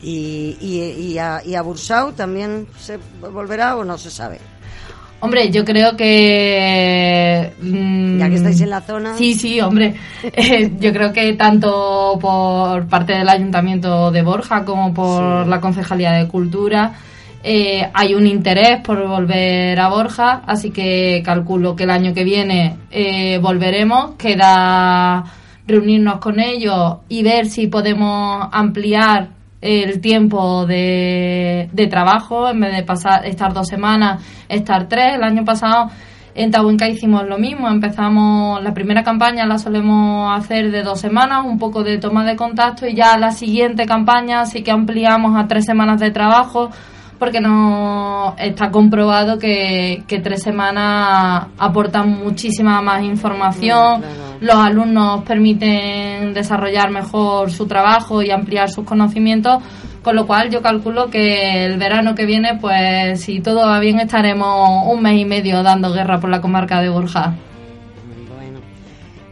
¿Y, 0.00 0.56
y, 0.58 1.18
a, 1.18 1.42
y 1.44 1.54
a 1.54 1.60
Bursau 1.60 2.12
también 2.12 2.66
se 2.78 2.98
volverá 3.20 3.76
o 3.76 3.84
no 3.84 3.98
se 3.98 4.10
sabe? 4.10 4.40
Hombre, 5.20 5.50
yo 5.50 5.66
creo 5.66 5.94
que... 5.98 7.52
Mm, 7.60 8.20
ya 8.20 8.30
que 8.30 8.36
estáis 8.36 8.60
en 8.62 8.70
la 8.70 8.80
zona. 8.80 9.14
Sí, 9.18 9.34
sí, 9.34 9.60
hombre. 9.60 9.96
Eh, 10.32 10.72
yo 10.80 10.94
creo 10.94 11.12
que 11.12 11.34
tanto 11.34 12.16
por 12.18 12.86
parte 12.86 13.12
del 13.12 13.28
Ayuntamiento 13.28 14.10
de 14.10 14.22
Borja 14.22 14.64
como 14.64 14.94
por 14.94 15.46
la 15.46 15.60
Concejalía 15.60 16.12
de 16.12 16.26
Cultura 16.26 16.94
eh, 17.48 17.88
hay 17.94 18.12
un 18.16 18.26
interés 18.26 18.80
por 18.80 19.06
volver 19.06 19.78
a 19.78 19.88
Borja, 19.88 20.42
así 20.48 20.72
que 20.72 21.22
calculo 21.24 21.76
que 21.76 21.84
el 21.84 21.90
año 21.90 22.12
que 22.12 22.24
viene 22.24 22.76
eh, 22.90 23.38
volveremos. 23.38 24.16
Queda 24.16 25.22
reunirnos 25.64 26.18
con 26.18 26.40
ellos 26.40 26.96
y 27.08 27.22
ver 27.22 27.46
si 27.46 27.68
podemos 27.68 28.48
ampliar 28.50 29.28
el 29.60 30.00
tiempo 30.00 30.66
de, 30.66 31.70
trabajo 31.88 32.50
en 32.50 32.58
vez 32.62 32.74
de 32.74 32.82
pasar 32.82 33.24
estar 33.24 33.52
dos 33.52 33.68
semanas, 33.68 34.24
estar 34.48 34.88
tres. 34.88 35.14
El 35.14 35.22
año 35.22 35.44
pasado 35.44 35.92
en 36.34 36.50
Tahuenca 36.50 36.88
hicimos 36.88 37.28
lo 37.28 37.38
mismo, 37.38 37.68
empezamos 37.68 38.60
la 38.60 38.74
primera 38.74 39.04
campaña 39.04 39.46
la 39.46 39.58
solemos 39.58 40.36
hacer 40.36 40.72
de 40.72 40.82
dos 40.82 41.00
semanas, 41.00 41.46
un 41.46 41.60
poco 41.60 41.84
de 41.84 41.98
toma 41.98 42.24
de 42.24 42.34
contacto 42.34 42.88
y 42.88 42.96
ya 42.96 43.16
la 43.18 43.30
siguiente 43.30 43.86
campaña 43.86 44.46
sí 44.46 44.64
que 44.64 44.72
ampliamos 44.72 45.36
a 45.36 45.46
tres 45.46 45.64
semanas 45.64 46.00
de 46.00 46.10
trabajo 46.10 46.70
porque 47.18 47.40
no 47.40 48.34
está 48.38 48.70
comprobado 48.70 49.38
que, 49.38 50.04
tres 50.22 50.42
semanas 50.42 51.46
aportan 51.58 52.10
muchísima 52.10 52.82
más 52.82 53.02
información, 53.02 54.02
los 54.40 54.56
alumnos 54.56 55.22
permiten 55.22 56.34
desarrollar 56.34 56.90
mejor 56.90 57.50
su 57.50 57.66
trabajo 57.66 58.22
y 58.22 58.30
ampliar 58.30 58.70
sus 58.70 58.84
conocimientos, 58.84 59.62
con 60.02 60.16
lo 60.16 60.26
cual 60.26 60.50
yo 60.50 60.62
calculo 60.62 61.08
que 61.10 61.64
el 61.64 61.78
verano 61.78 62.14
que 62.14 62.26
viene, 62.26 62.58
pues 62.60 63.20
si 63.20 63.40
todo 63.40 63.66
va 63.66 63.80
bien, 63.80 63.98
estaremos 64.00 64.86
un 64.86 65.02
mes 65.02 65.18
y 65.18 65.24
medio 65.24 65.62
dando 65.62 65.92
guerra 65.92 66.20
por 66.20 66.30
la 66.30 66.40
comarca 66.40 66.80
de 66.80 66.88
Borja. 66.88 67.34
Bueno, 68.36 68.60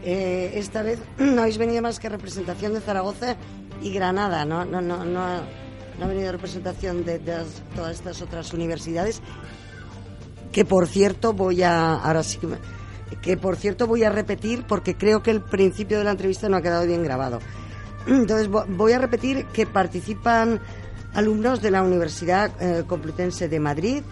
eh, 0.02 0.52
esta 0.54 0.82
vez 0.82 1.00
no 1.18 1.42
habéis 1.42 1.58
venido 1.58 1.82
más 1.82 2.00
que 2.00 2.08
representación 2.08 2.72
de 2.72 2.80
Zaragoza 2.80 3.36
y 3.82 3.92
Granada, 3.92 4.44
no, 4.44 4.64
no 4.64 4.80
no 4.80 5.63
ha 6.02 6.07
venido 6.07 6.33
representación 6.33 7.04
de, 7.04 7.18
todas 7.74 7.92
estas 7.92 8.20
otras 8.22 8.52
universidades, 8.52 9.22
que 10.52 10.64
por 10.64 10.87
cierto 10.87 11.33
voy 11.33 11.62
a, 11.62 11.94
ahora 11.94 12.22
sí 12.22 12.38
que, 13.22 13.37
por 13.37 13.57
cierto 13.57 13.87
voy 13.87 14.02
a 14.04 14.11
repetir 14.11 14.64
porque 14.66 14.96
creo 14.96 15.22
que 15.22 15.30
el 15.30 15.40
principio 15.40 15.98
de 15.98 16.04
la 16.04 16.11
entrevista 16.11 16.48
no 16.48 16.57
ha 16.57 16.62
quedado 16.62 16.87
bien 16.87 17.02
grabado. 17.02 17.38
Entonces 18.07 18.48
voy 18.48 18.92
a 18.92 18.98
repetir 18.98 19.46
que 19.46 19.66
participan 19.66 20.61
alumnos 21.14 21.62
de 21.62 21.70
la 21.70 21.83
Universidad 21.83 22.50
eh, 22.61 22.85
Complutense 22.87 23.48
de 23.48 23.61
Madrid, 23.61 24.02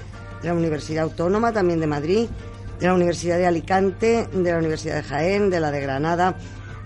de 0.40 0.48
la 0.48 0.54
Universidad 0.54 1.04
Autónoma 1.04 1.52
también 1.52 1.80
de 1.80 1.86
Madrid, 1.86 2.28
de 2.78 2.86
la 2.86 2.94
Universidad 2.94 3.38
de 3.38 3.46
Alicante, 3.46 4.28
de 4.32 4.52
la 4.52 4.58
Universidad 4.58 4.96
de 4.96 5.02
Jaén, 5.02 5.50
de 5.50 5.60
la 5.60 5.70
de 5.70 5.80
Granada, 5.80 6.36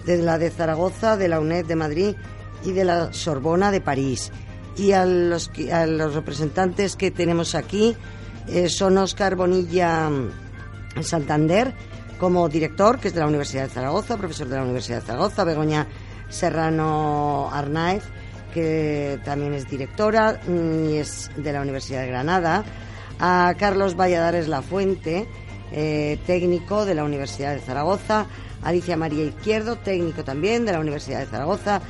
de 0.05 0.19
la 0.19 0.39
de 0.39 0.51
Zaragoza, 0.51 1.17
de 1.17 1.29
la 1.29 1.41
UNED 1.41 1.67
de 1.67 1.77
Madrid 1.77 2.15
y 2.65 2.73
de 2.73 2.85
la 2.85 3.13
Sorbona 3.13 3.71
de 3.71 3.81
París 3.81 4.33
y 4.77 4.93
a 4.93 5.05
los, 5.07 5.51
a 5.73 5.87
los 5.87 6.15
representantes 6.15 6.97
que 6.97 7.11
tenemos 7.11 7.55
aquí 7.55 7.97
eh, 8.49 8.69
son 8.69 8.99
Óscar 8.99 9.37
Bonilla 9.37 10.09
mm, 10.09 11.03
Santander 11.03 11.75
como 12.19 12.49
director, 12.49 12.99
que 12.99 13.09
es 13.09 13.15
de 13.15 13.21
la 13.21 13.27
Universidad 13.27 13.65
de 13.65 13.71
Zaragoza, 13.71 14.17
profesor 14.17 14.49
de 14.49 14.57
la 14.57 14.62
Universidad 14.62 15.01
de 15.01 15.07
Zaragoza, 15.07 15.45
Begoña 15.45 15.87
Serrano 16.29 17.51
Arnaez, 17.53 18.03
que 18.55 19.21
también 19.25 19.53
es 19.53 19.69
directora 19.69 20.41
mm, 20.47 20.91
y 20.91 20.97
es 20.97 21.31
de 21.37 21.53
la 21.53 21.61
Universidad 21.61 22.03
de 22.03 22.09
Granada, 22.09 22.65
a 23.19 23.55
Carlos 23.59 23.97
Valladares 23.97 24.49
La 24.49 24.62
Fuente, 24.62 25.27
eh, 25.73 26.19
técnico 26.27 26.85
de 26.85 26.95
la 26.95 27.05
Universidad 27.05 27.55
de 27.55 27.61
Zaragoza, 27.61 28.27
Alicia 28.62 28.97
María 28.97 29.25
Izquierdo, 29.25 29.77
técnico 29.77 30.25
también 30.25 30.65
de 30.65 30.73
la 30.73 30.81
Universidad 30.81 31.21
de 31.21 31.27
Zaragoza, 31.27 31.81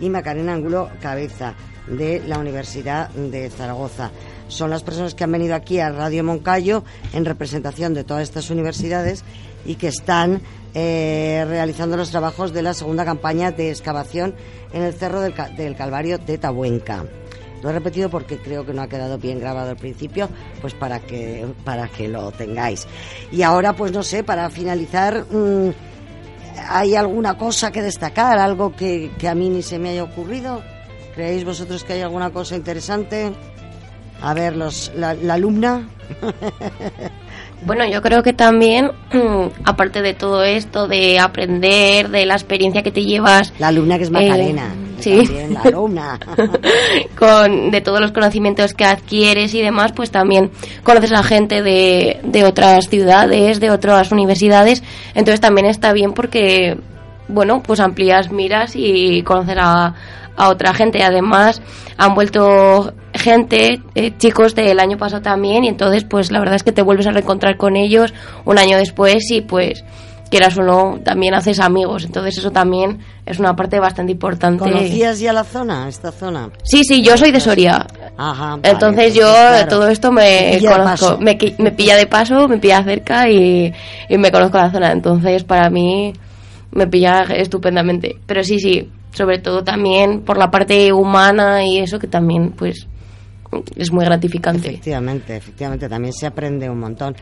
y 0.00 0.10
Macarena 0.10 0.52
Angulo 0.52 0.90
Cabeza 1.00 1.54
de 1.86 2.22
la 2.26 2.38
Universidad 2.38 3.10
de 3.10 3.50
Zaragoza. 3.50 4.10
Son 4.48 4.70
las 4.70 4.82
personas 4.82 5.14
que 5.14 5.24
han 5.24 5.32
venido 5.32 5.54
aquí 5.54 5.80
a 5.80 5.90
Radio 5.90 6.22
Moncayo 6.24 6.84
en 7.12 7.24
representación 7.24 7.94
de 7.94 8.04
todas 8.04 8.22
estas 8.22 8.50
universidades 8.50 9.24
y 9.64 9.74
que 9.74 9.88
están 9.88 10.40
eh, 10.74 11.44
realizando 11.48 11.96
los 11.96 12.10
trabajos 12.10 12.52
de 12.52 12.62
la 12.62 12.74
segunda 12.74 13.04
campaña 13.04 13.50
de 13.50 13.70
excavación 13.70 14.34
en 14.72 14.82
el 14.82 14.94
Cerro 14.94 15.20
del, 15.20 15.34
Calvario 15.76 16.18
de 16.18 16.38
Tabuenca. 16.38 17.04
Lo 17.62 17.70
he 17.70 17.72
repetido 17.72 18.10
porque 18.10 18.38
creo 18.38 18.64
que 18.64 18.74
no 18.74 18.82
ha 18.82 18.88
quedado 18.88 19.18
bien 19.18 19.40
grabado 19.40 19.70
al 19.70 19.76
principio, 19.76 20.28
pues 20.60 20.74
para 20.74 21.00
que, 21.00 21.46
para 21.64 21.88
que 21.88 22.06
lo 22.06 22.30
tengáis. 22.30 22.86
Y 23.32 23.42
ahora, 23.42 23.74
pues 23.74 23.90
no 23.92 24.02
sé, 24.02 24.22
para 24.22 24.50
finalizar, 24.50 25.24
mm, 25.30 25.70
¿hay 26.68 26.94
alguna 26.94 27.36
cosa 27.36 27.72
que 27.72 27.82
destacar? 27.82 28.38
¿Algo 28.38 28.76
que, 28.76 29.10
que 29.18 29.28
a 29.28 29.34
mí 29.34 29.48
ni 29.48 29.62
se 29.62 29.78
me 29.78 29.88
haya 29.88 30.04
ocurrido? 30.04 30.62
¿Creéis 31.16 31.46
vosotros 31.46 31.82
que 31.82 31.94
hay 31.94 32.02
alguna 32.02 32.28
cosa 32.28 32.56
interesante? 32.56 33.32
A 34.20 34.34
ver, 34.34 34.54
los, 34.54 34.92
la, 34.94 35.16
alumna. 35.32 35.88
Bueno, 37.64 37.88
yo 37.88 38.02
creo 38.02 38.22
que 38.22 38.34
también, 38.34 38.92
aparte 39.64 40.02
de 40.02 40.12
todo 40.12 40.44
esto, 40.44 40.86
de 40.86 41.18
aprender, 41.18 42.10
de 42.10 42.26
la 42.26 42.34
experiencia 42.34 42.82
que 42.82 42.92
te 42.92 43.02
llevas. 43.02 43.52
La 43.58 43.68
alumna 43.68 43.96
que 43.96 44.04
es 44.04 44.10
Macarena. 44.10 44.74
Eh, 44.98 45.02
sí. 45.02 45.28
la 45.50 45.62
alumna. 45.62 46.20
Con, 47.18 47.70
de 47.70 47.80
todos 47.80 48.00
los 48.00 48.12
conocimientos 48.12 48.74
que 48.74 48.84
adquieres 48.84 49.54
y 49.54 49.62
demás, 49.62 49.92
pues 49.92 50.10
también 50.10 50.50
conoces 50.84 51.12
a 51.12 51.22
gente 51.22 51.62
de, 51.62 52.20
de 52.22 52.44
otras 52.44 52.88
ciudades, 52.88 53.58
de 53.58 53.70
otras 53.70 54.12
universidades. 54.12 54.82
Entonces 55.14 55.40
también 55.40 55.66
está 55.66 55.94
bien 55.94 56.12
porque, 56.12 56.76
bueno, 57.28 57.62
pues 57.62 57.80
amplías 57.80 58.30
miras 58.30 58.72
y 58.74 59.22
conocer 59.22 59.58
a 59.60 59.94
a 60.36 60.50
otra 60.50 60.74
gente. 60.74 61.02
Además, 61.02 61.60
han 61.96 62.14
vuelto 62.14 62.92
gente, 63.14 63.80
eh, 63.94 64.12
chicos 64.18 64.54
del 64.54 64.78
año 64.78 64.98
pasado 64.98 65.22
también, 65.22 65.64
y 65.64 65.68
entonces, 65.68 66.04
pues 66.04 66.30
la 66.30 66.38
verdad 66.38 66.56
es 66.56 66.62
que 66.62 66.72
te 66.72 66.82
vuelves 66.82 67.06
a 67.06 67.12
reencontrar 67.12 67.56
con 67.56 67.76
ellos 67.76 68.12
un 68.44 68.58
año 68.58 68.76
después 68.76 69.30
y 69.30 69.40
pues 69.40 69.84
quieras 70.28 70.58
o 70.58 70.62
no, 70.62 70.98
también 71.04 71.34
haces 71.34 71.60
amigos. 71.60 72.04
Entonces 72.04 72.36
eso 72.38 72.50
también 72.50 72.98
es 73.24 73.38
una 73.38 73.54
parte 73.54 73.78
bastante 73.78 74.10
importante. 74.10 74.58
¿Conocías 74.58 75.20
ya 75.20 75.32
la 75.32 75.44
zona, 75.44 75.88
esta 75.88 76.10
zona? 76.10 76.50
Sí, 76.64 76.82
sí, 76.82 77.00
yo 77.00 77.16
soy 77.16 77.30
de 77.30 77.38
Soria. 77.38 77.86
Ajá. 78.18 78.58
Entonces 78.64 79.14
yo 79.14 79.32
todo 79.68 79.88
esto 79.88 80.10
me 80.10 80.58
conozco, 80.60 81.18
me, 81.18 81.38
me, 81.58 81.70
pilla 81.70 81.96
de 81.96 82.08
paso, 82.08 82.48
me 82.48 82.58
pilla 82.58 82.82
cerca 82.82 83.28
y, 83.30 83.72
y 84.08 84.18
me 84.18 84.32
conozco 84.32 84.58
la 84.58 84.72
zona. 84.72 84.90
Entonces 84.90 85.44
para 85.44 85.70
mí 85.70 86.12
me 86.72 86.86
pilla 86.86 87.22
estupendamente. 87.22 88.16
Pero 88.26 88.42
sí, 88.44 88.58
sí, 88.58 88.90
sobre 89.12 89.38
todo 89.38 89.64
también 89.64 90.20
por 90.20 90.38
la 90.38 90.50
parte 90.50 90.92
humana 90.92 91.64
y 91.64 91.78
eso 91.78 91.98
que 91.98 92.06
también 92.06 92.52
pues 92.52 92.86
es 93.76 93.92
muy 93.92 94.04
gratificante. 94.04 94.68
Efectivamente, 94.68 95.36
efectivamente, 95.36 95.88
también 95.88 96.12
se 96.12 96.26
aprende 96.26 96.68
un 96.68 96.80
montón. 96.80 97.16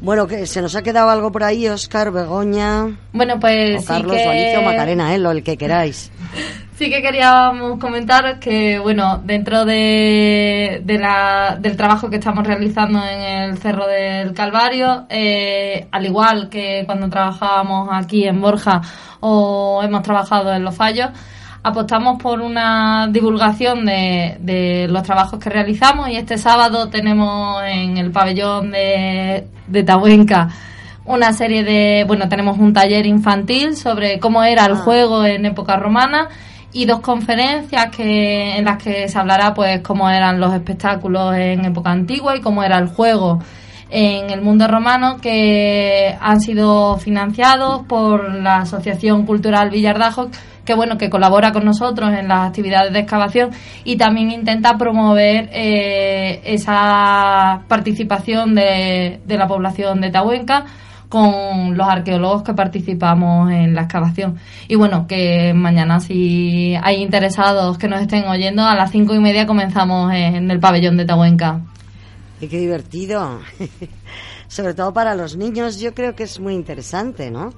Bueno, 0.00 0.26
que 0.26 0.46
se 0.46 0.62
nos 0.62 0.74
ha 0.76 0.82
quedado 0.82 1.10
algo 1.10 1.30
por 1.30 1.44
ahí, 1.44 1.68
Oscar, 1.68 2.10
Begoña. 2.10 2.96
Bueno, 3.12 3.38
pues. 3.38 3.82
O 3.82 3.86
Carlos, 3.86 4.16
sí 4.16 4.22
o 4.26 4.30
Alicia 4.30 4.60
o 4.60 4.62
Macarena, 4.62 5.14
¿eh? 5.14 5.18
lo 5.18 5.30
el 5.30 5.42
que 5.42 5.56
queráis. 5.56 6.10
Sí 6.76 6.90
que 6.90 7.02
queríamos 7.02 7.78
comentar 7.78 8.40
que, 8.40 8.80
bueno, 8.80 9.22
dentro 9.24 9.64
de, 9.64 10.82
la, 10.84 11.56
del 11.60 11.76
trabajo 11.76 12.10
que 12.10 12.16
estamos 12.16 12.44
realizando 12.44 12.98
en 12.98 13.20
el 13.20 13.58
Cerro 13.58 13.86
del 13.86 14.34
Calvario, 14.34 15.06
eh, 15.08 15.86
al 15.92 16.04
igual 16.04 16.48
que 16.48 16.82
cuando 16.84 17.08
trabajábamos 17.08 17.90
aquí 17.92 18.26
en 18.26 18.40
Borja 18.40 18.80
o 19.20 19.82
hemos 19.84 20.02
trabajado 20.02 20.52
en 20.52 20.64
Los 20.64 20.74
Fallos, 20.74 21.10
apostamos 21.64 22.22
por 22.22 22.42
una 22.42 23.08
divulgación 23.10 23.86
de, 23.86 24.36
de, 24.38 24.86
los 24.88 25.02
trabajos 25.02 25.40
que 25.40 25.48
realizamos 25.48 26.10
y 26.10 26.16
este 26.16 26.36
sábado 26.36 26.90
tenemos 26.90 27.62
en 27.64 27.96
el 27.96 28.12
pabellón 28.12 28.70
de, 28.70 29.48
de 29.66 29.82
Tahuenca 29.82 30.50
una 31.06 31.32
serie 31.32 31.64
de, 31.64 32.04
bueno, 32.06 32.28
tenemos 32.28 32.58
un 32.58 32.72
taller 32.72 33.06
infantil 33.06 33.76
sobre 33.76 34.18
cómo 34.18 34.42
era 34.44 34.66
el 34.66 34.72
ah. 34.72 34.76
juego 34.76 35.24
en 35.24 35.46
época 35.46 35.76
romana 35.76 36.28
y 36.72 36.84
dos 36.84 37.00
conferencias 37.00 37.86
que 37.94 38.58
en 38.58 38.66
las 38.66 38.82
que 38.82 39.08
se 39.08 39.18
hablará 39.18 39.54
pues 39.54 39.80
cómo 39.80 40.10
eran 40.10 40.40
los 40.40 40.52
espectáculos 40.52 41.34
en 41.34 41.64
época 41.64 41.90
antigua 41.90 42.36
y 42.36 42.40
cómo 42.40 42.62
era 42.62 42.78
el 42.78 42.88
juego 42.88 43.38
en 43.88 44.30
el 44.30 44.42
mundo 44.42 44.66
romano 44.66 45.18
que 45.20 46.14
han 46.20 46.40
sido 46.40 46.98
financiados 46.98 47.86
por 47.86 48.34
la 48.34 48.58
Asociación 48.58 49.24
Cultural 49.24 49.70
Villardajo 49.70 50.28
que 50.64 50.74
bueno 50.74 50.98
que 50.98 51.10
colabora 51.10 51.52
con 51.52 51.64
nosotros 51.64 52.10
en 52.12 52.28
las 52.28 52.48
actividades 52.48 52.92
de 52.92 53.00
excavación 53.00 53.50
y 53.84 53.96
también 53.96 54.30
intenta 54.30 54.76
promover 54.76 55.48
eh, 55.52 56.40
esa 56.44 57.62
participación 57.68 58.54
de, 58.54 59.20
de 59.24 59.36
la 59.36 59.46
población 59.46 60.00
de 60.00 60.10
Tahuenca 60.10 60.64
con 61.08 61.76
los 61.76 61.86
arqueólogos 61.86 62.42
que 62.42 62.54
participamos 62.54 63.48
en 63.52 63.72
la 63.72 63.82
excavación. 63.82 64.36
Y 64.66 64.74
bueno, 64.74 65.06
que 65.06 65.52
mañana 65.54 66.00
si 66.00 66.74
hay 66.82 67.02
interesados 67.02 67.78
que 67.78 67.86
nos 67.86 68.00
estén 68.00 68.24
oyendo, 68.24 68.64
a 68.64 68.74
las 68.74 68.90
cinco 68.90 69.14
y 69.14 69.20
media 69.20 69.46
comenzamos 69.46 70.12
en 70.12 70.50
el 70.50 70.58
pabellón 70.58 70.96
de 70.96 71.04
Tahuenca. 71.04 71.60
Y 72.40 72.48
qué 72.48 72.58
divertido. 72.58 73.40
Sobre 74.48 74.74
todo 74.74 74.92
para 74.92 75.14
los 75.14 75.36
niños, 75.36 75.78
yo 75.78 75.94
creo 75.94 76.16
que 76.16 76.24
es 76.24 76.40
muy 76.40 76.54
interesante, 76.54 77.30
¿no? 77.30 77.52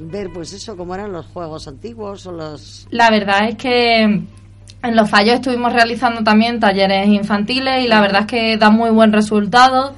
Ver, 0.00 0.30
pues 0.32 0.52
eso, 0.52 0.76
cómo 0.76 0.94
eran 0.94 1.12
los 1.12 1.26
juegos 1.26 1.68
antiguos 1.68 2.26
o 2.26 2.32
los... 2.32 2.86
La 2.90 3.10
verdad 3.10 3.48
es 3.48 3.56
que 3.56 4.02
en 4.02 4.96
los 4.96 5.10
fallos 5.10 5.36
estuvimos 5.36 5.72
realizando 5.72 6.22
también 6.22 6.58
talleres 6.58 7.06
infantiles 7.08 7.84
y 7.84 7.88
la 7.88 8.00
verdad 8.00 8.22
es 8.22 8.26
que 8.26 8.56
da 8.56 8.70
muy 8.70 8.90
buen 8.90 9.12
resultado. 9.12 9.94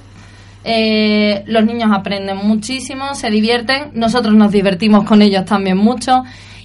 Eh, 0.65 1.43
los 1.47 1.65
niños 1.65 1.91
aprenden 1.93 2.37
muchísimo, 2.37 3.15
se 3.15 3.31
divierten, 3.31 3.91
nosotros 3.95 4.35
nos 4.35 4.53
divertimos 4.53 5.05
con 5.05 5.23
ellos 5.23 5.45
también 5.45 5.77
mucho 5.77 6.23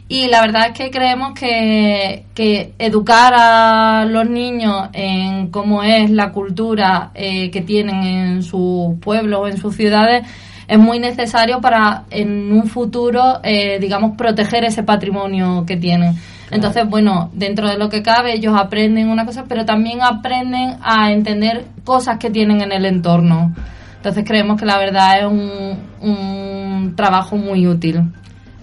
y 0.10 0.28
la 0.28 0.42
verdad 0.42 0.68
es 0.68 0.78
que 0.78 0.90
creemos 0.90 1.34
que, 1.34 2.26
que 2.34 2.74
educar 2.80 3.34
a 3.36 4.06
los 4.06 4.30
niños 4.30 4.90
en 4.94 5.48
cómo 5.48 5.84
es 5.84 6.10
la 6.10 6.32
cultura 6.32 7.12
eh, 7.14 7.52
que 7.52 7.62
tienen 7.62 8.04
en 8.04 8.44
sus 8.44 8.98
pueblos 9.00 9.40
o 9.42 9.48
en 9.48 9.58
sus 9.58 9.76
ciudades 9.76 10.26
es 10.68 10.80
muy 10.80 11.00
necesario 11.00 11.62
para 11.62 12.04
en 12.10 12.52
un 12.52 12.68
futuro, 12.68 13.40
eh, 13.44 13.80
digamos, 13.80 14.18
proteger 14.18 14.66
ese 14.66 14.84
patrimonio 14.84 15.64
que 15.66 15.78
tienen. 15.78 16.16
Entonces, 16.52 16.88
bueno, 16.88 17.30
dentro 17.34 17.68
de 17.68 17.78
lo 17.78 17.90
que 17.90 18.02
cabe, 18.02 18.34
ellos 18.34 18.54
aprenden 18.58 19.10
una 19.10 19.26
cosa, 19.26 19.46
pero 19.48 19.66
también 19.66 20.02
aprenden 20.02 20.78
a 20.82 21.12
entender 21.12 21.66
cosas 21.84 22.18
que 22.18 22.30
tienen 22.30 22.62
en 22.62 22.72
el 22.72 22.86
entorno. 22.86 23.54
Entonces, 23.98 24.24
creemos 24.26 24.60
que 24.60 24.66
la 24.66 24.78
verdad 24.78 25.20
es 25.20 25.26
un, 25.26 25.78
un 26.02 26.94
trabajo 26.96 27.36
muy 27.36 27.68
útil. 27.68 28.02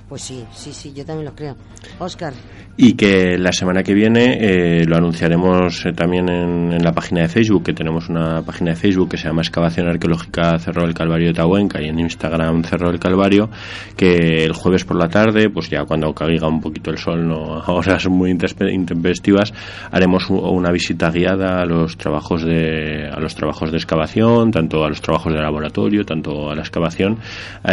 Pues 0.09 0.23
sí, 0.23 0.45
sí, 0.53 0.73
sí, 0.73 0.93
yo 0.93 1.05
también 1.05 1.27
lo 1.27 1.35
creo. 1.35 1.57
Oscar 1.99 2.35
y 2.77 2.95
que 2.95 3.39
la 3.39 3.53
semana 3.53 3.83
que 3.83 3.95
viene 3.95 4.39
eh, 4.41 4.85
lo 4.85 4.97
anunciaremos 4.97 5.87
eh, 5.87 5.93
también 5.93 6.29
en, 6.29 6.83
la 6.83 6.93
página 6.93 7.23
de 7.23 7.29
Facebook, 7.29 7.63
que 7.63 7.73
tenemos 7.73 8.09
una 8.09 8.43
página 8.43 8.73
de 8.73 8.77
Facebook 8.77 9.11
que 9.11 9.17
se 9.17 9.29
llama 9.29 9.43
Excavación 9.43 9.89
Arqueológica 9.89 10.59
Cerro 10.59 10.83
del 10.83 10.93
Calvario 10.93 11.29
de 11.29 11.35
Tahuenca 11.35 11.81
y 11.81 11.89
en 11.89 12.01
Instagram 12.01 12.65
Cerro 12.65 12.91
del 12.91 12.99
Calvario, 12.99 13.49
que 13.97 14.45
el 14.45 14.53
jueves 14.53 14.85
por 14.85 14.97
la 14.97 15.09
tarde, 15.09 15.51
pues 15.51 15.71
ya 15.71 15.85
cuando 15.85 16.13
caiga 16.13 16.49
un 16.49 16.61
poquito 16.61 16.91
el 16.91 16.99
sol, 16.99 17.27
no 17.27 17.59
a 17.65 17.73
horas 17.73 18.09
muy 18.09 18.31
intempestivas, 18.31 19.55
haremos 19.91 20.29
una 20.29 20.73
visita 20.73 21.11
guiada 21.11 21.63
a 21.63 21.65
los 21.65 21.97
trabajos 21.97 22.43
de 22.45 23.09
a 23.09 23.21
los 23.21 23.35
trabajos 23.35 23.71
de 23.71 23.79
excavación, 23.79 24.51
tanto 24.51 24.85
a 24.85 24.89
los 24.89 25.01
trabajos 25.01 25.33
de 25.33 25.41
laboratorio, 25.41 26.05
tanto 26.05 26.51
a 26.51 26.55
la 26.55 26.63
excavación, 26.63 27.19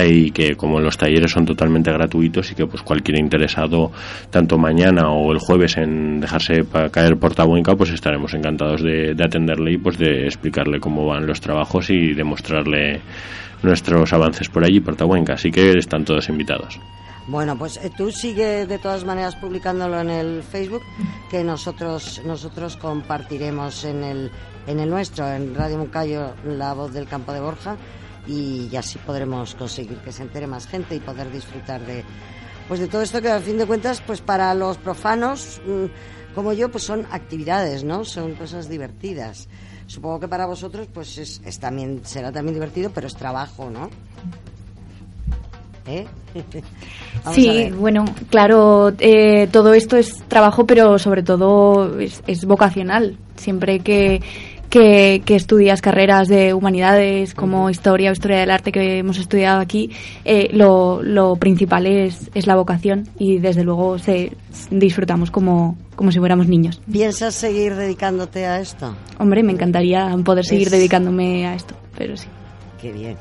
y 0.08 0.32
que 0.32 0.56
como 0.56 0.80
los 0.80 0.96
talleres 0.96 1.32
son 1.32 1.46
totalmente 1.46 1.92
gratuitos 1.92 2.21
y 2.24 2.56
que 2.56 2.66
pues 2.66 2.84
cualquier 2.84 3.20
interesado, 3.20 3.92
tanto 4.30 4.58
mañana 4.58 5.10
o 5.10 5.32
el 5.32 5.40
jueves 5.40 5.78
en 5.78 6.20
dejarse 6.20 6.66
caer 6.92 7.18
por 7.18 7.36
Tabuenca, 7.36 7.76
pues 7.76 7.92
estaremos 7.92 8.34
encantados 8.34 8.82
de, 8.82 9.16
atenderle 9.24 9.74
y 9.74 9.78
pues 9.78 9.98
de 9.98 10.26
explicarle 10.26 10.80
cómo 10.80 11.06
van 11.06 11.26
los 11.26 11.42
trabajos 11.42 11.90
y 11.90 12.14
demostrarle 12.14 13.02
nuestros 13.64 14.12
avances 14.14 14.50
por 14.50 14.64
allí, 14.64 14.80
por 14.80 14.96
Tabuenca. 14.96 15.34
Así 15.34 15.52
que 15.52 15.78
están 15.78 16.06
todos 16.06 16.30
invitados. 16.30 16.80
Bueno, 17.28 17.58
pues 17.58 17.78
eh, 17.78 17.92
tú 17.96 18.12
sigue 18.12 18.66
de 18.66 18.80
todas 18.80 19.06
maneras 19.06 19.36
publicándolo 19.36 20.02
en 20.02 20.10
el 20.10 20.44
Facebook, 20.44 20.82
que 21.30 21.44
nosotros 21.44 22.22
nosotros 22.26 22.78
compartiremos 22.78 23.86
en 23.86 24.04
el 24.04 24.32
en 24.68 24.80
el 24.80 24.90
nuestro, 24.90 25.28
en 25.32 25.56
Radio 25.56 25.78
Moncayo, 25.78 26.34
la 26.46 26.74
voz 26.74 26.94
del 26.94 27.08
campo 27.08 27.32
de 27.34 27.40
Borja, 27.40 27.78
y 28.28 28.76
así 28.76 28.98
podremos 29.00 29.56
conseguir 29.56 29.98
que 29.98 30.12
se 30.12 30.24
entere 30.24 30.48
más 30.48 30.68
gente 30.68 30.96
y 30.96 31.00
poder 31.00 31.32
disfrutar 31.32 31.86
de, 31.86 32.04
pues 32.68 32.80
de 32.80 32.88
todo 32.88 33.02
esto 33.02 33.22
que 33.22 33.30
al 33.30 33.42
fin 33.42 33.58
de 33.58 33.66
cuentas, 33.66 34.02
pues 34.06 34.22
para 34.22 34.54
los 34.54 34.78
profanos 34.78 35.62
mm, 35.66 36.34
como 36.34 36.54
yo, 36.54 36.70
pues 36.72 36.84
son 36.84 37.06
actividades, 37.12 37.84
¿no? 37.84 38.06
Son 38.06 38.34
cosas 38.36 38.70
divertidas. 38.70 39.48
Supongo 39.88 40.22
que 40.22 40.28
para 40.28 40.46
vosotros, 40.46 40.88
pues 40.94 41.18
es, 41.18 41.60
también 41.60 42.02
será 42.06 42.32
también 42.32 42.54
divertido, 42.54 42.92
pero 42.94 43.08
es 43.08 43.16
trabajo, 43.16 43.70
¿no? 43.70 43.90
¿Eh? 45.86 46.06
sí, 47.34 47.72
bueno, 47.72 48.06
claro, 48.30 48.94
eh, 49.00 49.48
todo 49.52 49.74
esto 49.74 49.98
es 49.98 50.24
trabajo, 50.30 50.66
pero 50.66 50.98
sobre 50.98 51.24
todo 51.24 52.00
es, 52.00 52.24
es 52.28 52.46
vocacional. 52.46 53.18
Siempre 53.36 53.80
que 53.80 54.22
que, 54.72 55.22
estudias 55.28 55.82
carreras 55.82 56.28
de 56.28 56.54
humanidades 56.54 57.36
como 57.36 57.70
historia 57.70 58.10
o 58.10 58.14
historia 58.14 58.40
del 58.40 58.50
arte 58.50 58.72
que 58.72 59.00
hemos 59.00 59.20
estudiado 59.20 59.60
aquí, 59.60 59.92
eh, 60.26 60.50
lo, 60.54 61.04
lo, 61.04 61.36
principal 61.36 61.86
es, 61.86 62.32
es, 62.34 62.48
la 62.48 62.56
vocación 62.56 63.10
y 63.20 63.38
desde 63.38 63.64
luego 63.64 64.00
se, 64.00 64.32
disfrutamos 64.72 65.30
como, 65.30 65.78
como 65.96 66.12
si 66.12 66.20
fuéramos 66.20 66.48
niños. 66.48 66.82
¿Piensas 66.90 67.36
seguir 67.36 67.76
dedicándote 67.76 68.46
a 68.46 68.60
esto? 68.60 68.96
Hombre, 69.20 69.44
me 69.44 69.52
encantaría 69.52 70.16
poder 70.24 70.46
seguir 70.46 70.70
dedicándome 70.70 71.46
a 71.46 71.54
esto, 71.54 71.76
pero 71.98 72.16
sí. 72.16 72.28
Qué 72.82 72.92
bien. 72.92 73.18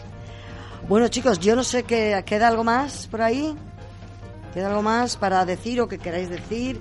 Bueno 0.88 1.08
chicos, 1.08 1.40
yo 1.40 1.56
no 1.56 1.64
sé 1.64 1.82
qué 1.82 2.22
queda 2.24 2.48
algo 2.48 2.64
más 2.64 3.08
por 3.08 3.22
ahí. 3.22 3.54
¿Queda 4.54 4.68
algo 4.68 4.82
más 4.82 5.16
para 5.16 5.44
decir 5.44 5.80
o 5.80 5.88
que 5.88 5.98
queráis 5.98 6.30
decir? 6.30 6.80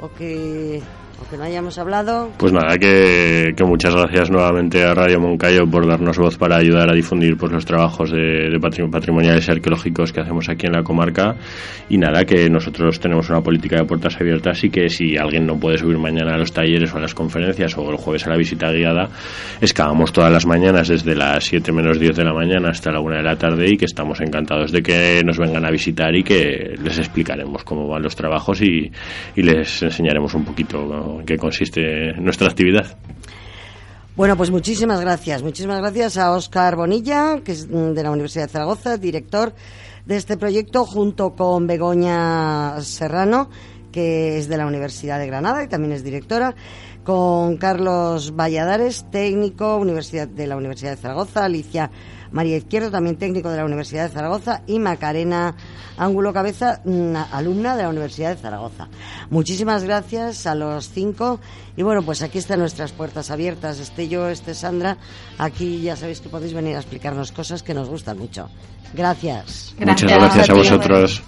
¿O 0.00 0.10
que 0.12 0.82
que 1.28 1.36
no 1.36 1.44
hayamos 1.44 1.78
hablado. 1.78 2.30
Pues 2.38 2.52
nada, 2.52 2.76
que, 2.78 3.54
muchas 3.64 3.94
gracias 3.94 4.30
nuevamente 4.30 4.82
a 4.84 4.94
Radio 4.94 5.20
Moncayo 5.20 5.66
por 5.70 5.86
darnos 5.86 6.18
voz 6.18 6.38
para 6.38 6.56
ayudar 6.56 6.90
a 6.90 6.94
difundir 6.94 7.36
pues, 7.36 7.52
los 7.52 7.64
trabajos 7.64 8.10
de, 8.10 8.58
patrimoniales 8.90 9.46
y 9.48 9.50
arqueológicos 9.50 10.12
que 10.12 10.20
hacemos 10.20 10.48
aquí 10.48 10.66
en 10.66 10.72
la 10.72 10.82
comarca. 10.82 11.36
Y 11.88 11.98
nada, 11.98 12.24
que 12.24 12.48
nosotros 12.48 12.98
tenemos 13.00 13.28
una 13.30 13.40
política 13.40 13.76
de 13.76 13.84
puertas 13.84 14.16
abiertas 14.20 14.62
y 14.64 14.70
que 14.70 14.88
si 14.88 15.16
alguien 15.16 15.46
no 15.46 15.58
puede 15.58 15.78
subir 15.78 15.98
mañana 15.98 16.34
a 16.34 16.38
los 16.38 16.52
talleres 16.52 16.92
o 16.94 16.98
a 16.98 17.00
las 17.00 17.14
conferencias 17.14 17.76
o 17.76 17.90
el 17.90 17.96
jueves 17.96 18.26
a 18.26 18.30
la 18.30 18.36
visita 18.36 18.70
guiada, 18.70 19.08
excavamos 19.60 20.12
todas 20.12 20.32
las 20.32 20.46
mañanas 20.46 20.88
desde 20.88 21.14
las 21.14 21.44
7 21.44 21.72
menos 21.72 21.98
10 21.98 22.16
de 22.16 22.24
la 22.24 22.32
mañana 22.32 22.70
hasta 22.70 22.90
la 22.90 23.00
1 23.00 23.16
de 23.16 23.22
la 23.22 23.36
tarde 23.36 23.68
y 23.68 23.76
que 23.76 23.86
estamos 23.86 24.20
encantados 24.20 24.72
de 24.72 24.82
que 24.82 25.22
nos 25.24 25.38
vengan 25.38 25.64
a 25.64 25.70
visitar 25.70 26.14
y 26.14 26.22
que 26.22 26.74
les 26.82 26.98
explicaremos 26.98 27.64
cómo 27.64 27.88
van 27.88 28.02
los 28.02 28.14
trabajos 28.14 28.62
y 28.62 28.90
les 29.36 29.82
enseñaremos 29.82 30.34
un 30.34 30.44
poquito 30.44 31.09
en 31.18 31.26
qué 31.26 31.36
consiste 31.36 32.12
nuestra 32.14 32.46
actividad. 32.46 32.96
Bueno, 34.16 34.36
pues 34.36 34.50
muchísimas 34.50 35.00
gracias. 35.00 35.42
Muchísimas 35.42 35.78
gracias 35.78 36.18
a 36.18 36.32
Óscar 36.32 36.76
Bonilla, 36.76 37.40
que 37.44 37.52
es 37.52 37.68
de 37.68 38.02
la 38.02 38.10
Universidad 38.10 38.44
de 38.44 38.52
Zaragoza, 38.52 38.96
director 38.98 39.54
de 40.04 40.16
este 40.16 40.36
proyecto, 40.36 40.84
junto 40.84 41.34
con 41.34 41.66
Begoña 41.66 42.80
Serrano, 42.82 43.48
que 43.90 44.38
es 44.38 44.48
de 44.48 44.56
la 44.56 44.66
Universidad 44.66 45.18
de 45.18 45.26
Granada 45.26 45.64
y 45.64 45.68
también 45.68 45.92
es 45.92 46.04
directora, 46.04 46.54
con 47.02 47.56
Carlos 47.56 48.36
Valladares, 48.36 49.06
técnico 49.10 49.82
de 49.84 50.46
la 50.46 50.56
Universidad 50.56 50.96
de 50.96 50.96
Zaragoza, 50.96 51.44
Alicia 51.44 51.90
María 52.32 52.56
Izquierdo, 52.56 52.90
también 52.90 53.16
técnico 53.16 53.50
de 53.50 53.56
la 53.56 53.64
Universidad 53.64 54.08
de 54.08 54.14
Zaragoza, 54.14 54.62
y 54.66 54.78
Macarena 54.78 55.54
Ángulo 55.96 56.32
Cabeza, 56.32 56.80
una 56.84 57.24
alumna 57.24 57.76
de 57.76 57.82
la 57.82 57.88
Universidad 57.88 58.30
de 58.30 58.40
Zaragoza. 58.40 58.88
Muchísimas 59.30 59.84
gracias 59.84 60.46
a 60.46 60.54
los 60.54 60.88
cinco. 60.90 61.40
Y 61.76 61.82
bueno, 61.82 62.02
pues 62.02 62.22
aquí 62.22 62.38
están 62.38 62.60
nuestras 62.60 62.92
puertas 62.92 63.30
abiertas. 63.30 63.78
Este 63.78 64.08
yo, 64.08 64.28
este 64.28 64.54
Sandra. 64.54 64.96
Aquí 65.38 65.82
ya 65.82 65.96
sabéis 65.96 66.20
que 66.20 66.28
podéis 66.28 66.54
venir 66.54 66.76
a 66.76 66.78
explicarnos 66.78 67.32
cosas 67.32 67.62
que 67.62 67.74
nos 67.74 67.88
gustan 67.88 68.18
mucho. 68.18 68.48
Gracias. 68.94 69.74
Muchas 69.78 70.02
gracias 70.02 70.50
a 70.50 70.54
vosotros. 70.54 71.22